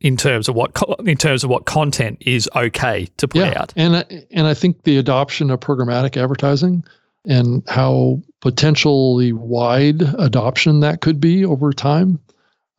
[0.00, 3.72] in terms of what in terms of what content is okay to put yeah, out.
[3.76, 6.84] And and I think the adoption of programmatic advertising
[7.26, 12.18] and how potentially wide adoption that could be over time.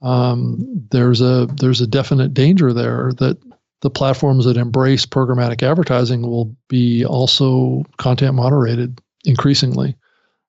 [0.02, 3.38] Um, there's a there's a definite danger there that
[3.82, 9.96] the platforms that embrace programmatic advertising will be also content moderated increasingly.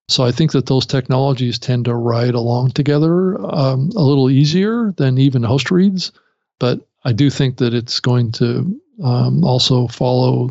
[0.09, 4.93] So I think that those technologies tend to ride along together um, a little easier
[4.97, 6.13] than even host reads,
[6.61, 10.51] but I do think that it's going to um, also follow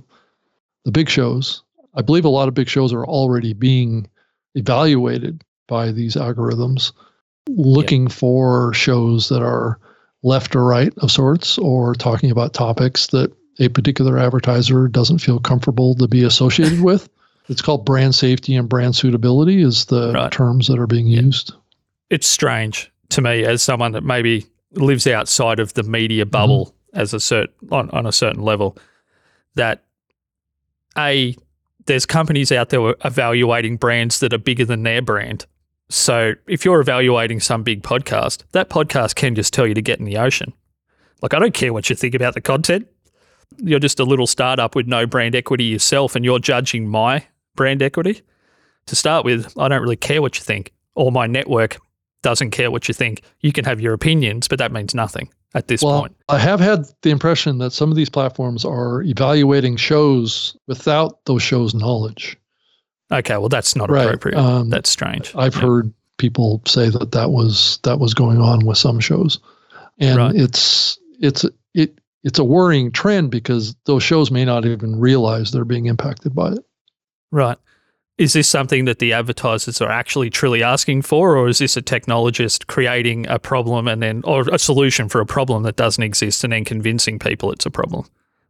[0.84, 1.64] the big shows.
[1.94, 4.08] I believe a lot of big shows are already being
[4.56, 6.92] evaluated by these algorithms,
[7.48, 8.10] looking yeah.
[8.10, 9.80] for shows that are
[10.24, 15.40] left or right of sorts, or talking about topics that a particular advertiser doesn't feel
[15.40, 17.10] comfortable to be associated with.
[17.50, 20.32] It's called brand safety and brand suitability is the right.
[20.32, 21.54] terms that are being used.
[22.10, 26.32] It's strange to me as someone that maybe lives outside of the media mm-hmm.
[26.32, 27.00] bubble mm-hmm.
[27.00, 28.78] as a certain on, on a certain level
[29.56, 29.84] that
[30.98, 31.36] a
[31.86, 35.46] there's companies out there evaluating brands that are bigger than their brand
[35.92, 40.00] so if you're evaluating some big podcast, that podcast can just tell you to get
[40.00, 40.54] in the ocean.
[41.22, 42.88] Like, I don't care what you think about the content.
[43.58, 47.26] You're just a little startup with no brand equity yourself, and you're judging my
[47.56, 48.22] brand equity.
[48.88, 51.78] To start with, I don't really care what you think, or my network
[52.22, 53.22] doesn't care what you think.
[53.42, 56.16] You can have your opinions, but that means nothing at this well, point.
[56.30, 61.44] I have had the impression that some of these platforms are evaluating shows without those
[61.44, 62.38] shows' knowledge.
[63.12, 64.06] Okay, well that's not right.
[64.06, 64.38] appropriate.
[64.38, 65.34] Um, that's strange.
[65.36, 65.62] I've yeah.
[65.62, 69.40] heard people say that that was that was going on with some shows,
[70.00, 70.36] and right.
[70.36, 75.66] it's it's it it's a worrying trend because those shows may not even realize they're
[75.66, 76.66] being impacted by it.
[77.32, 77.58] Right.
[78.18, 81.82] Is this something that the advertisers are actually truly asking for, or is this a
[81.82, 86.44] technologist creating a problem and then, or a solution for a problem that doesn't exist
[86.44, 88.06] and then convincing people it's a problem?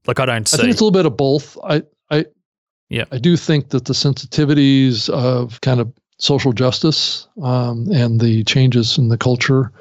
[0.08, 0.58] Like I don't see.
[0.58, 1.58] I think it's a little bit of both.
[1.63, 1.84] I, I,
[2.91, 3.06] yeah.
[3.12, 8.97] I do think that the sensitivities of kind of social justice um, and the changes
[8.97, 9.71] in the culture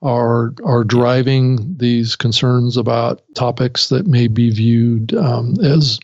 [0.00, 5.98] are are driving these concerns about topics that may be viewed um, as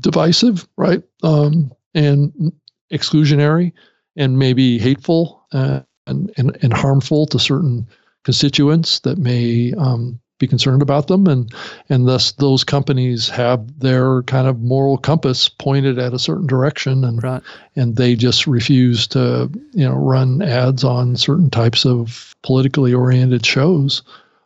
[0.00, 2.52] divisive, right, um, and
[2.92, 3.72] exclusionary,
[4.16, 7.86] and maybe hateful uh, and, and and harmful to certain
[8.24, 11.54] constituents that may um, be concerned about them and
[11.88, 17.04] and thus those companies have their kind of moral compass pointed at a certain direction
[17.04, 17.42] and right.
[17.76, 23.46] and they just refuse to you know run ads on certain types of politically oriented
[23.46, 24.02] shows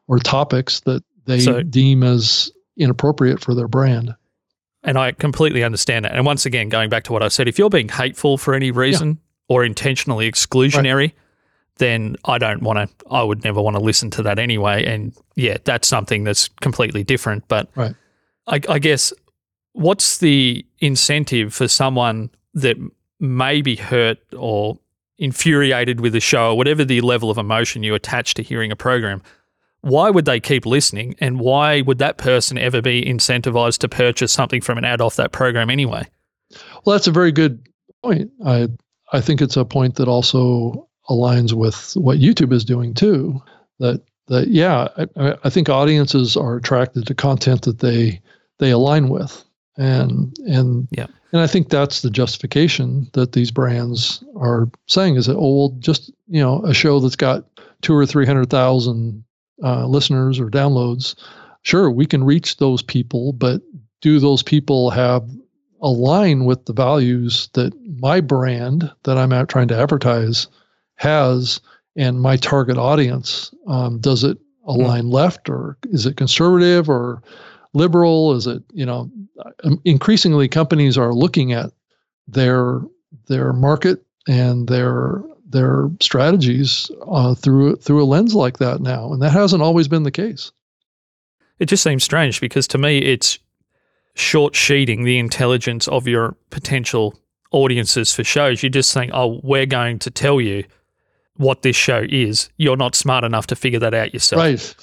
[0.07, 4.15] or topics that they so, deem as inappropriate for their brand
[4.83, 7.59] and I completely understand that and once again going back to what I said if
[7.59, 9.55] you're being hateful for any reason yeah.
[9.57, 11.15] or intentionally exclusionary right
[11.79, 14.85] then I don't want to, I would never want to listen to that anyway.
[14.85, 17.47] And yeah, that's something that's completely different.
[17.49, 17.95] But right.
[18.47, 19.13] I, I guess
[19.73, 22.77] what's the incentive for someone that
[23.21, 24.79] may be hurt or
[25.19, 28.77] infuriated with the show or whatever the level of emotion you attach to hearing a
[28.77, 29.23] program?
[29.83, 31.15] Why would they keep listening?
[31.21, 35.17] And why would that person ever be incentivized to purchase something from an ad off
[35.17, 36.07] that program anyway?
[36.85, 37.69] Well, that's a very good
[38.03, 38.31] point.
[38.45, 38.69] I
[39.13, 43.41] I think it's a point that also aligns with what YouTube is doing too.
[43.79, 48.21] That that yeah, I, I think audiences are attracted to content that they
[48.59, 49.45] they align with,
[49.77, 51.07] and and Yeah.
[51.33, 55.77] and I think that's the justification that these brands are saying is that oh well,
[55.79, 57.45] just you know a show that's got
[57.83, 59.23] two or three hundred thousand
[59.63, 61.15] uh, listeners or downloads,
[61.63, 63.63] sure we can reach those people, but
[64.01, 65.29] do those people have
[65.83, 70.49] align with the values that my brand that I'm out trying to advertise
[70.97, 71.61] has
[71.97, 73.53] and my target audience?
[73.67, 77.23] Um, does it align left or is it conservative or
[77.73, 78.35] liberal?
[78.35, 79.11] Is it, you know,
[79.65, 81.71] um, increasingly companies are looking at
[82.29, 82.81] their
[83.29, 89.23] their market and their their strategies uh, through through a lens like that now, and
[89.23, 90.51] that hasn't always been the case.
[91.59, 93.39] It just seems strange because to me, it's
[94.15, 97.19] short sheeting the intelligence of your potential
[97.53, 98.63] audiences for shows.
[98.63, 100.65] You're just saying, oh, we're going to tell you
[101.37, 102.51] what this show is.
[102.57, 104.41] You're not smart enough to figure that out yourself.
[104.41, 104.77] Right.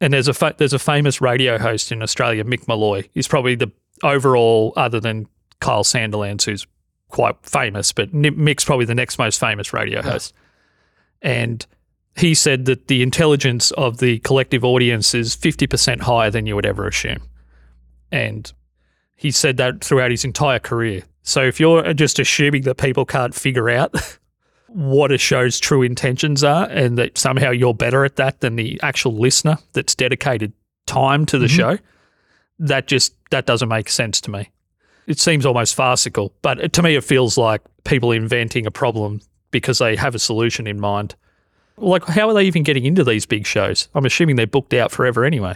[0.00, 3.08] And there's a fa- there's a famous radio host in Australia, Mick Molloy.
[3.12, 3.70] He's probably the
[4.02, 5.26] overall, other than
[5.60, 6.66] Kyle Sandilands, who's
[7.08, 10.34] quite famous, but Mick's probably the next most famous radio host.
[11.22, 11.66] And
[12.16, 16.66] he said that the intelligence of the collective audience is 50% higher than you would
[16.66, 17.22] ever assume.
[18.12, 18.52] And
[19.16, 21.02] he said that throughout his entire career.
[21.22, 23.94] So if you're just assuming that people can't figure out
[24.68, 28.78] what a show's true intentions are and that somehow you're better at that than the
[28.82, 30.52] actual listener that's dedicated
[30.86, 31.56] time to the Mhm.
[31.56, 31.78] show,
[32.58, 34.48] that just that doesn't make sense to me.
[35.06, 39.78] It seems almost farcical, but to me it feels like people inventing a problem because
[39.78, 41.14] they have a solution in mind.
[41.78, 43.88] Like how are they even getting into these big shows?
[43.94, 45.54] I'm assuming they're booked out forever anyway.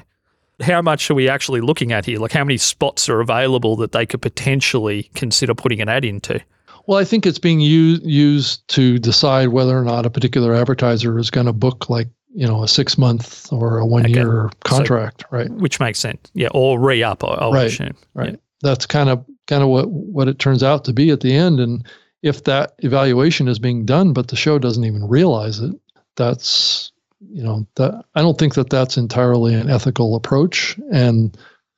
[0.60, 2.18] How much are we actually looking at here?
[2.18, 6.40] Like how many spots are available that they could potentially consider putting an ad into?
[6.86, 11.18] Well, I think it's being used used to decide whether or not a particular advertiser
[11.18, 15.24] is going to book like you know a six month or a one year contract,
[15.30, 15.50] right?
[15.50, 16.30] which makes sense.
[16.34, 17.22] Yeah, or re up.
[17.24, 17.96] I, I Right, assume.
[18.14, 18.38] Right.
[18.62, 21.60] That's kind of kind of what what it turns out to be at the end,
[21.60, 21.86] and
[22.22, 25.74] if that evaluation is being done, but the show doesn't even realize it,
[26.16, 26.92] that's
[27.32, 31.36] you know that I don't think that that's entirely an ethical approach, and.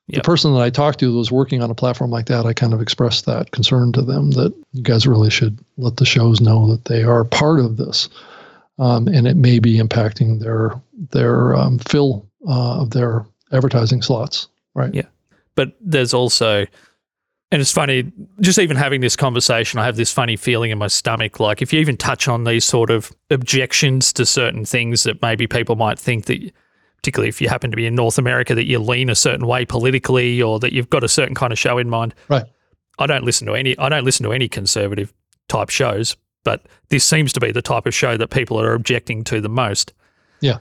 [0.09, 2.53] The person that I talked to that was working on a platform like that, I
[2.53, 6.43] kind of expressed that concern to them that you guys really should let the shows
[6.43, 8.11] know that they are part of this,
[8.79, 10.79] um, and it may be impacting their
[11.13, 14.49] their um, fill uh, of their advertising slots.
[14.75, 14.93] Right.
[14.93, 15.07] Yeah.
[15.55, 16.67] But there's also,
[17.51, 20.89] and it's funny, just even having this conversation, I have this funny feeling in my
[20.89, 21.41] stomach.
[21.41, 25.47] Like if you even touch on these sort of objections to certain things that maybe
[25.47, 26.53] people might think that,
[27.05, 29.67] particularly if you happen to be in North America, that you lean a certain way
[29.67, 32.15] politically or that you've got a certain kind of show in mind.
[32.31, 32.47] Right.
[32.99, 33.77] I don't listen to any.
[33.77, 35.13] I don't listen to any conservative
[35.49, 39.23] type shows, but this seems to be the type of show that people are objecting
[39.25, 39.93] to the most.
[40.41, 40.61] Yeah.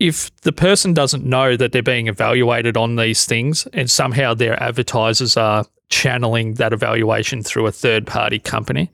[0.00, 4.60] If the person doesn't know that they're being evaluated on these things, and somehow their
[4.60, 8.90] advertisers are channeling that evaluation through a third party company,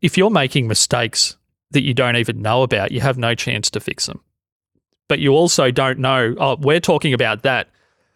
[0.00, 1.36] if you're making mistakes
[1.70, 4.20] that you don't even know about, you have no chance to fix them.
[5.10, 6.34] But you also don't know.
[6.38, 7.66] Oh, we're talking about that,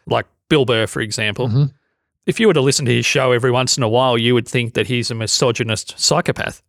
[0.07, 1.73] like Bill Burr, for example Mhm.
[2.27, 4.47] if you were to listen to his show every once in a while, you would
[4.49, 6.63] think that he's a misogynist psychopath.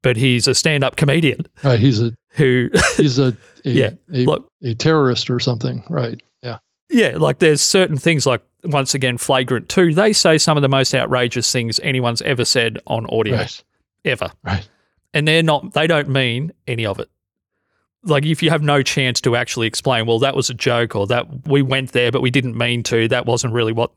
[0.00, 1.78] But he's a stand up comedian Right.
[1.78, 4.26] He's a who, he's a, a Yeah, a,
[4.62, 5.84] a terrorist or something.
[5.90, 6.20] Right.
[6.42, 6.58] Yeah.
[6.88, 9.92] yeah, like there's certain things like, once again, Flagrant too.
[9.92, 13.62] they say some of the most outrageous things anyone's ever said on audio, Right.
[14.04, 14.30] ever.
[14.42, 14.66] Right.
[15.12, 17.08] And they're not, they don't mean any of it.
[18.04, 21.06] Like if you have no chance to actually explain, well, that was a joke or
[21.08, 23.90] that we went there, but we didn't mean to, that wasn't really what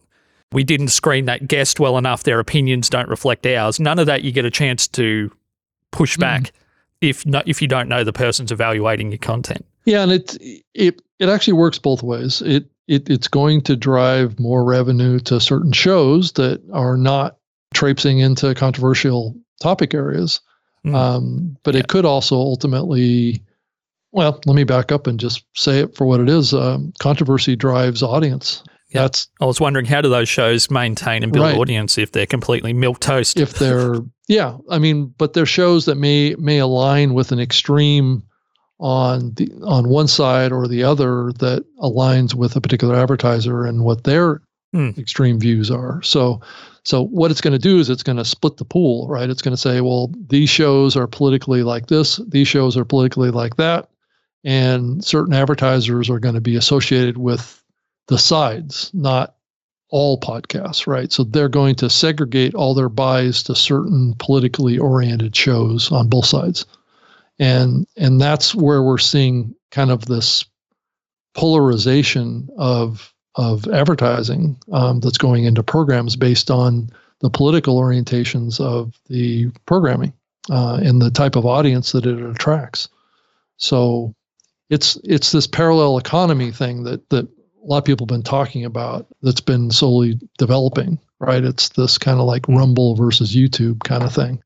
[0.51, 2.23] we didn't screen that guest well enough.
[2.23, 3.79] Their opinions don't reflect ours.
[3.79, 5.31] None of that you get a chance to
[5.91, 6.51] push back
[7.01, 9.65] if not, if you don't know the person's evaluating your content.
[9.85, 10.37] Yeah, and it
[10.73, 12.41] it it actually works both ways.
[12.43, 17.37] It it it's going to drive more revenue to certain shows that are not
[17.73, 20.41] traipsing into controversial topic areas.
[20.85, 20.95] Mm.
[20.95, 21.81] Um, but Yeah.
[21.81, 23.41] it could also ultimately,
[24.11, 26.53] well, let me back up and just say it for what it is.
[26.53, 28.63] Um, controversy drives audience.
[28.89, 29.03] Yeah.
[29.03, 31.57] That's I was wondering how do those shows maintain and build Right.
[31.57, 33.39] audience if they're completely milk toast?
[33.39, 33.95] if they're
[34.27, 38.21] yeah i mean but they're shows that may may align with an extreme
[38.79, 43.83] on the on one side or the other that aligns with a particular advertiser and
[43.83, 44.41] what their
[44.73, 44.91] Hmm.
[44.97, 46.39] extreme views are so
[46.85, 49.41] so what it's going to do is it's going to split the pool right it's
[49.41, 53.57] going to say well these shows are politically like this these shows are politically like
[53.57, 53.89] that
[54.43, 57.63] and certain advertisers are going to be associated with
[58.07, 59.35] the sides not
[59.91, 61.11] all podcasts, right?
[61.11, 66.25] So they're going to segregate all their buys to certain politically oriented shows on both
[66.25, 66.65] sides.
[67.37, 70.45] And and that's where we're seeing kind of this
[71.35, 76.89] polarization of of advertising um, that's going into programs based on
[77.19, 80.13] the political orientations of the programming
[80.49, 82.89] uh, and the type of audience that it attracts.
[83.57, 84.15] So
[84.71, 88.65] it's it's this parallel economy thing that that a lot of people have been talking
[88.65, 91.43] about that's been slowly developing, right?
[91.43, 94.41] It's this kind of like Rumble versus YouTube kind of thing.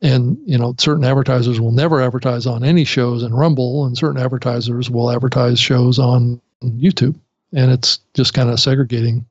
[0.00, 4.22] And you know, certain advertisers will never advertise on any shows in Rumble, and certain
[4.22, 7.18] advertisers will advertise shows on YouTube.
[7.52, 9.26] And it's just kind of segregating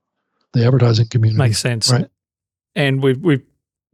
[0.53, 1.37] the advertising community.
[1.37, 1.91] Makes sense.
[1.91, 2.09] Right.
[2.75, 3.43] And we've we've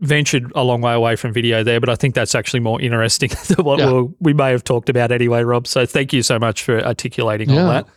[0.02, 3.30] ventured a long way away from video there, but I think that's actually more interesting
[3.48, 3.86] than what Yeah.
[3.92, 5.68] we'll, we may have talked about anyway, Rob.
[5.68, 7.88] So thank you so much for articulating all that.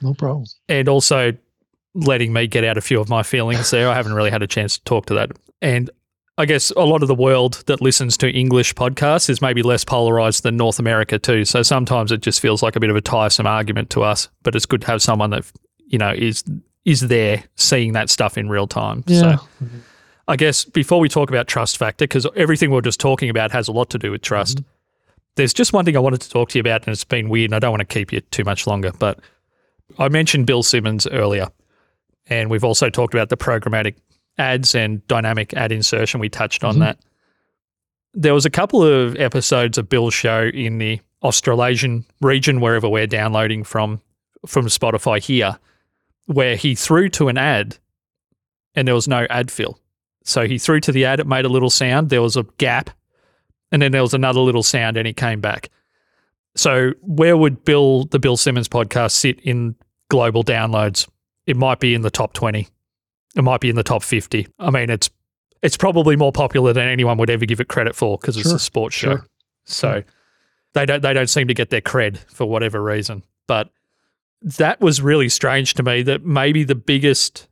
[0.00, 0.44] No problem.
[0.68, 1.32] and also
[1.94, 3.88] letting me get out a few of my feelings there.
[3.88, 5.30] I haven't really had a chance to talk to that.
[5.60, 5.90] And
[6.38, 9.84] I guess a lot of the world that listens to English podcasts is maybe less
[9.84, 11.44] polarized than North America too.
[11.44, 14.56] So sometimes it just feels like a bit of a tiresome argument to us, but
[14.56, 15.44] it's good to have someone that,
[15.86, 16.42] you know, is
[16.84, 19.04] is there seeing that stuff in real time.
[19.06, 19.20] Yeah.
[19.20, 19.26] So
[19.62, 19.78] mm-hmm.
[20.28, 23.68] I guess before we talk about trust factor, because everything we're just talking about has
[23.68, 24.62] a lot to do with trust.
[25.34, 27.50] There's just one thing I wanted to talk to you about, and it's been weird,
[27.50, 28.92] and I don't want to keep you too much longer.
[28.98, 29.18] But
[29.98, 31.48] I mentioned Bill Simmons earlier,
[32.28, 33.94] and we've also talked about the programmatic
[34.38, 36.20] ads and dynamic ad insertion.
[36.20, 36.80] We touched on Mhm.
[36.80, 36.98] that.
[38.14, 43.06] There was a couple of episodes of Bill's show in the Australasian region, wherever we're
[43.06, 44.00] downloading from
[44.44, 45.58] from Spotify here,
[46.26, 47.76] where he threw to an ad,
[48.74, 49.78] and there was no ad fill.
[50.24, 52.90] So he threw to the ad, it made a little sound, there was a gap,
[53.70, 55.70] and then there was another little sound, and he came back.
[56.54, 59.74] So where would Bill the Bill Simmons podcast sit in
[60.08, 61.08] global downloads?
[61.46, 62.68] It might be in the top twenty.
[63.34, 64.46] It might be in the top fifty.
[64.58, 65.10] I mean, it's
[65.62, 68.58] it's probably more popular than anyone would ever give it credit for because it's a
[68.58, 69.16] sports show.
[69.16, 69.26] sure.
[69.64, 70.02] So
[70.74, 73.22] they don't they don't seem to get their cred for whatever reason.
[73.46, 73.70] But
[74.42, 77.48] that was really strange to me that maybe the biggest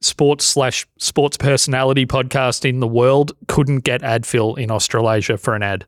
[0.00, 5.54] sports slash sports personality podcast in the world couldn't get ad fill in Australasia for
[5.54, 5.84] an ad.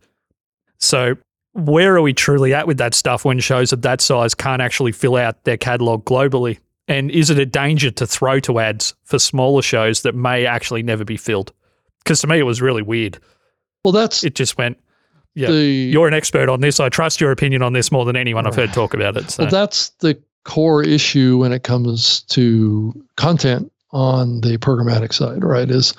[0.79, 1.17] So
[1.53, 4.93] where are we truly at with that stuff when shows of that size can't actually
[4.93, 6.59] fill out their catalog globally?
[6.89, 10.83] And is it a danger to throw to ads for smaller shows that may actually
[10.83, 11.53] never be filled?
[11.99, 13.19] Because to me, it was really weird.
[13.85, 14.79] Well, that's It just went,
[15.35, 16.81] yeah, the you're an expert on this.
[16.81, 19.31] I trust your opinion on this more than anyone I've heard talk about it.
[19.31, 19.45] So.
[19.45, 25.71] Well, that's the core issue when it comes to content on the programmatic side, right?
[25.71, 25.95] Is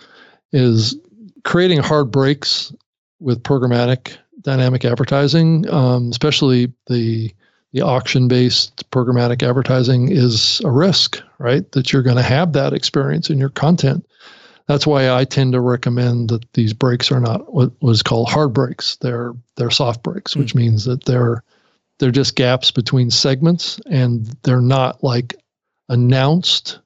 [0.52, 0.96] is
[1.44, 2.74] creating hard breaks
[3.20, 7.34] with programmatic dynamic advertising, um, especially the
[7.74, 11.70] the auction based programmatic advertising is a risk, right?
[11.72, 14.06] That you're going to have that experience in your content.
[14.68, 18.54] That's why I tend to recommend that these breaks are not what was called hard
[18.54, 18.98] breaks.
[18.98, 21.44] They're they're soft breaks, which means that they're
[22.00, 25.36] they're just gaps between segments and they're not like
[25.88, 26.80] announced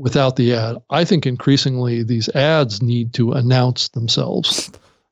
[0.00, 0.76] without the ad.
[0.90, 4.70] I think increasingly these ads need to announce themselves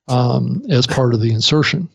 [0.08, 1.88] um, as part of the insertion.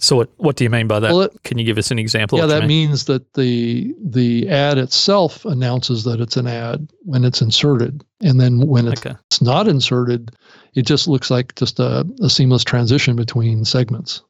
[0.00, 1.10] So what, what do you mean by that?
[1.10, 2.38] Well, it- Can you give us an example?
[2.38, 2.88] yeah, of what you that mean?
[2.88, 8.40] means that the the ad itself announces that it's an ad when it's inserted, and
[8.40, 9.16] then when it's Okay.
[9.42, 10.30] not inserted,
[10.74, 14.22] it just looks like just a, a seamless transition between segments,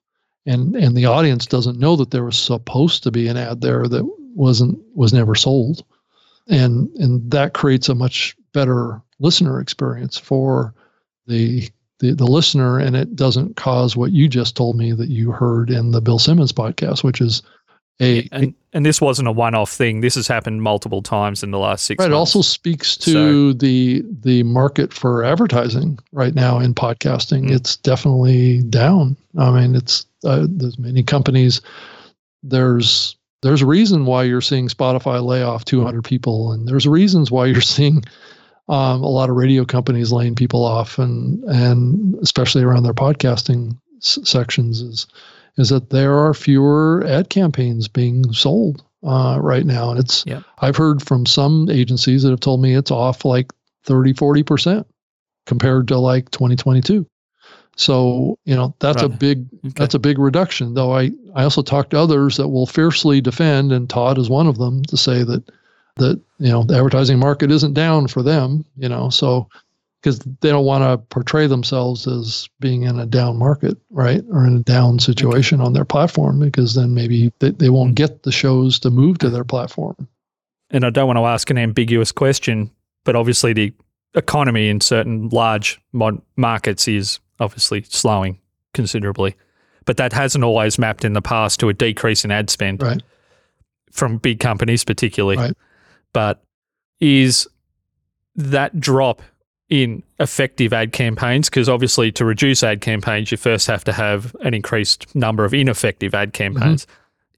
[0.46, 3.86] and and the audience doesn't know that there was supposed to be an ad there
[3.88, 4.04] that
[4.34, 5.84] wasn't was never sold,
[6.48, 10.74] and and that creates a much better listener experience for
[11.26, 11.68] the
[12.00, 15.68] the, the listener and it doesn't cause what you just told me that you heard
[15.68, 17.42] in the Bill Simmons podcast, which is
[18.00, 20.00] a And, and this wasn't a one off thing.
[20.00, 22.10] This has happened multiple times in the last six right.
[22.10, 27.48] It also speaks to the the market for advertising right now in podcasting.
[27.48, 27.50] Mm.
[27.50, 29.16] It's definitely down.
[29.36, 31.60] I mean, it's uh, there's many companies.
[32.44, 37.30] There's there's a reason why you're seeing Spotify lay off 200 people, and there's reasons
[37.30, 38.04] why you're seeing
[38.68, 43.78] um, a lot of radio companies laying people off, and and especially around their podcasting
[44.02, 45.06] s- sections is
[45.56, 50.42] is that there are fewer ad campaigns being sold uh, right now, and it's Yep.
[50.60, 53.52] I've heard from some agencies that have told me it's off like
[53.84, 54.86] 30, 40 percent
[55.46, 57.06] compared to like 2022.
[57.78, 59.72] So you know that's a big Okay.
[59.76, 60.74] that's a big reduction.
[60.74, 64.46] Though I I also talked to others that will fiercely defend, and Todd is one
[64.48, 65.42] of them to say that
[65.96, 68.64] that you know the advertising market isn't down for them.
[68.76, 69.48] You know, so
[70.02, 74.46] because they don't want to portray themselves as being in a down market, right, or
[74.46, 78.30] in a down situation on their platform, because then maybe they, they won't get the
[78.30, 79.96] shows to move to their platform.
[80.70, 82.70] and I don't want to ask an ambiguous question,
[83.04, 83.72] but obviously the
[84.14, 88.38] economy in certain large mod- markets is obviously slowing
[88.74, 89.36] considerably.
[89.84, 93.02] But that hasn't always mapped in the past to a decrease in ad spend Right.
[93.90, 95.36] from big companies, particularly.
[95.36, 95.56] Right.
[96.12, 96.42] But
[97.00, 97.48] is
[98.36, 99.22] that drop
[99.70, 101.48] in effective ad campaigns?
[101.48, 105.54] Because obviously, to reduce ad campaigns, you first have to have an increased number of
[105.54, 106.58] ineffective ad mm-hmm.
[106.58, 106.86] campaigns.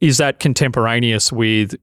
[0.01, 1.76] Is that contemporaneous with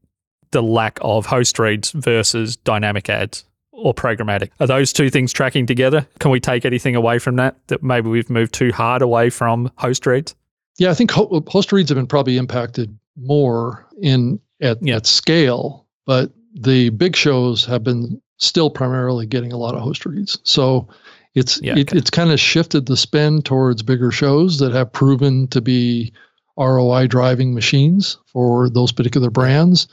[0.52, 3.46] the lack of host reads versus dynamic ads
[3.78, 4.50] or programmatic?
[4.60, 6.06] Are those two things tracking together?
[6.20, 7.56] Can we take anything away from that?
[7.68, 10.36] That maybe we've moved too hard away from host reads?
[10.78, 14.98] Yeah, I think host reads have been probably impacted more in at, Yeah.
[14.98, 20.06] at scale, but the big shows have been still primarily getting a lot of host
[20.06, 20.38] reads.
[20.44, 20.88] So
[21.36, 21.98] it's Yeah, it, okay.
[21.98, 26.12] it's kind of shifted the spend towards bigger shows that have proven to be
[26.60, 29.88] ROI driving machines for those particular brands.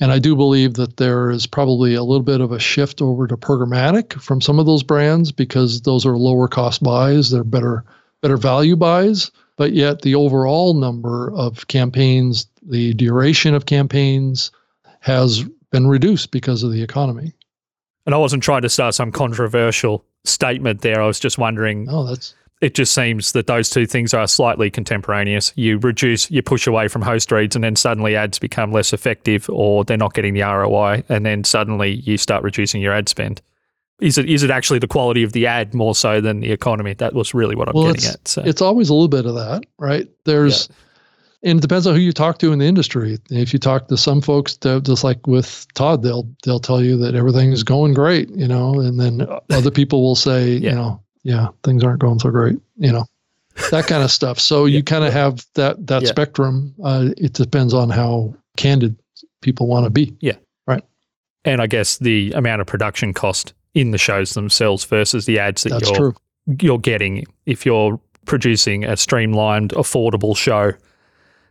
[0.00, 3.26] And I do believe that there is probably a little bit of a shift over
[3.26, 7.84] to programmatic from some of those brands because those are lower cost buys, they're better
[8.20, 14.50] better value buys, but yet the overall number of campaigns, the duration of campaigns
[15.00, 17.32] has been reduced because of the economy.
[18.06, 21.00] And I wasn't trying to start some controversial statement there.
[21.00, 24.70] I was just wondering Oh, that's it just seems that those two things are slightly
[24.70, 25.52] contemporaneous.
[25.54, 29.48] You reduce, you push away from host reads, and then suddenly ads become less effective,
[29.48, 33.40] or they're not getting the ROI, and then suddenly you start reducing your ad spend.
[34.00, 36.94] Is it is it actually the quality of the ad more so than the economy?
[36.94, 38.28] That was really what I'm well, getting at.
[38.28, 40.08] So it's always a little bit of that, right?
[40.24, 40.68] There's
[41.42, 43.18] and it depends on who you talk to in the industry.
[43.30, 47.14] If you talk to some folks, just like with Todd, they'll they'll tell you that
[47.14, 50.70] everything is going great, you know, and then other people will say, Yeah.
[50.70, 53.04] you know, yeah, things aren't going so great, you know,
[53.70, 54.38] that kind of stuff.
[54.40, 54.78] So Yeah.
[54.78, 56.08] you kind of have that that Yeah.
[56.08, 56.74] spectrum.
[56.82, 58.96] Uh, it depends on how candid
[59.42, 60.14] people want to be.
[60.20, 60.36] Yeah.
[60.66, 60.82] Right.
[61.44, 65.62] And I guess the amount of production cost in the shows themselves versus the ads
[65.64, 66.14] that That's you're true.
[66.62, 70.72] you're getting if you're producing a streamlined, affordable show.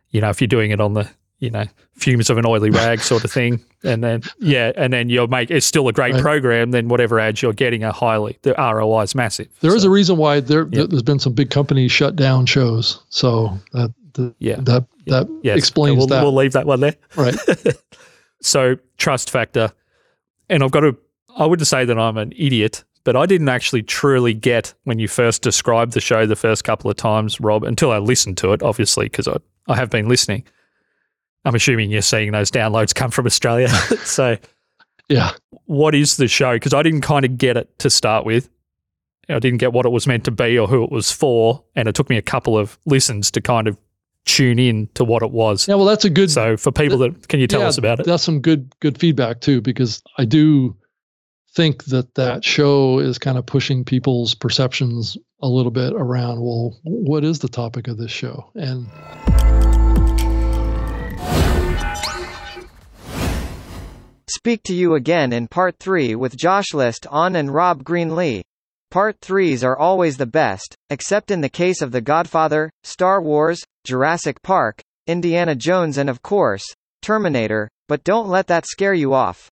[0.10, 1.08] You know, if you're doing it on the
[1.40, 5.10] you know fumes of an oily rag sort of thing, and then yeah, and then
[5.10, 6.22] you'll make it's still a great Right.
[6.22, 6.72] program.
[6.72, 9.48] Then whatever ads you're getting are highly the ROI is massive.
[9.62, 10.86] There is So, a reason why there Yeah.
[10.90, 13.04] there's been some big companies shut down shows.
[13.10, 15.58] So that that yeah that, that yes.
[15.58, 16.24] explains we'll, that.
[16.24, 16.96] We'll leave that one there.
[17.16, 17.36] right.
[18.42, 19.72] So trust factor,
[20.50, 20.96] and I've got to.
[21.38, 25.08] I wouldn't say that I'm an idiot, but I didn't actually truly get when you
[25.08, 28.62] first described the show the first couple of times, Rob, until I listened to it.
[28.62, 30.44] Obviously, because I I have been listening.
[31.48, 33.70] I'm assuming you're seeing those downloads come from Australia.
[34.04, 34.38] so,
[35.08, 35.32] Yeah.
[35.66, 36.54] what is the show?
[36.56, 38.50] Because I didn't kind of get it to start with.
[39.30, 41.88] I didn't get what it was meant to be or who it was for, and
[41.88, 43.78] it took me a couple of listens to kind of
[44.26, 45.70] tune in to what it was.
[45.70, 45.76] Yeah.
[45.76, 46.30] Well, that's a good.
[46.30, 48.06] So, for people that can you tell yeah, us about it?
[48.06, 50.76] That's some good good feedback too, because I do
[51.56, 56.42] think that that show is kind of pushing people's perceptions a little bit around.
[56.42, 58.50] Well, what is the topic of this show?
[58.56, 58.88] And
[64.48, 68.44] Speak to you again in part 3 with Josh Liston and Rob Greenlee.
[68.90, 73.62] Part 3s are always the best, except in the case of The Godfather, Star Wars,
[73.84, 76.64] Jurassic Park, Indiana Jones and of course,
[77.02, 79.50] Terminator, but don't let that scare you off.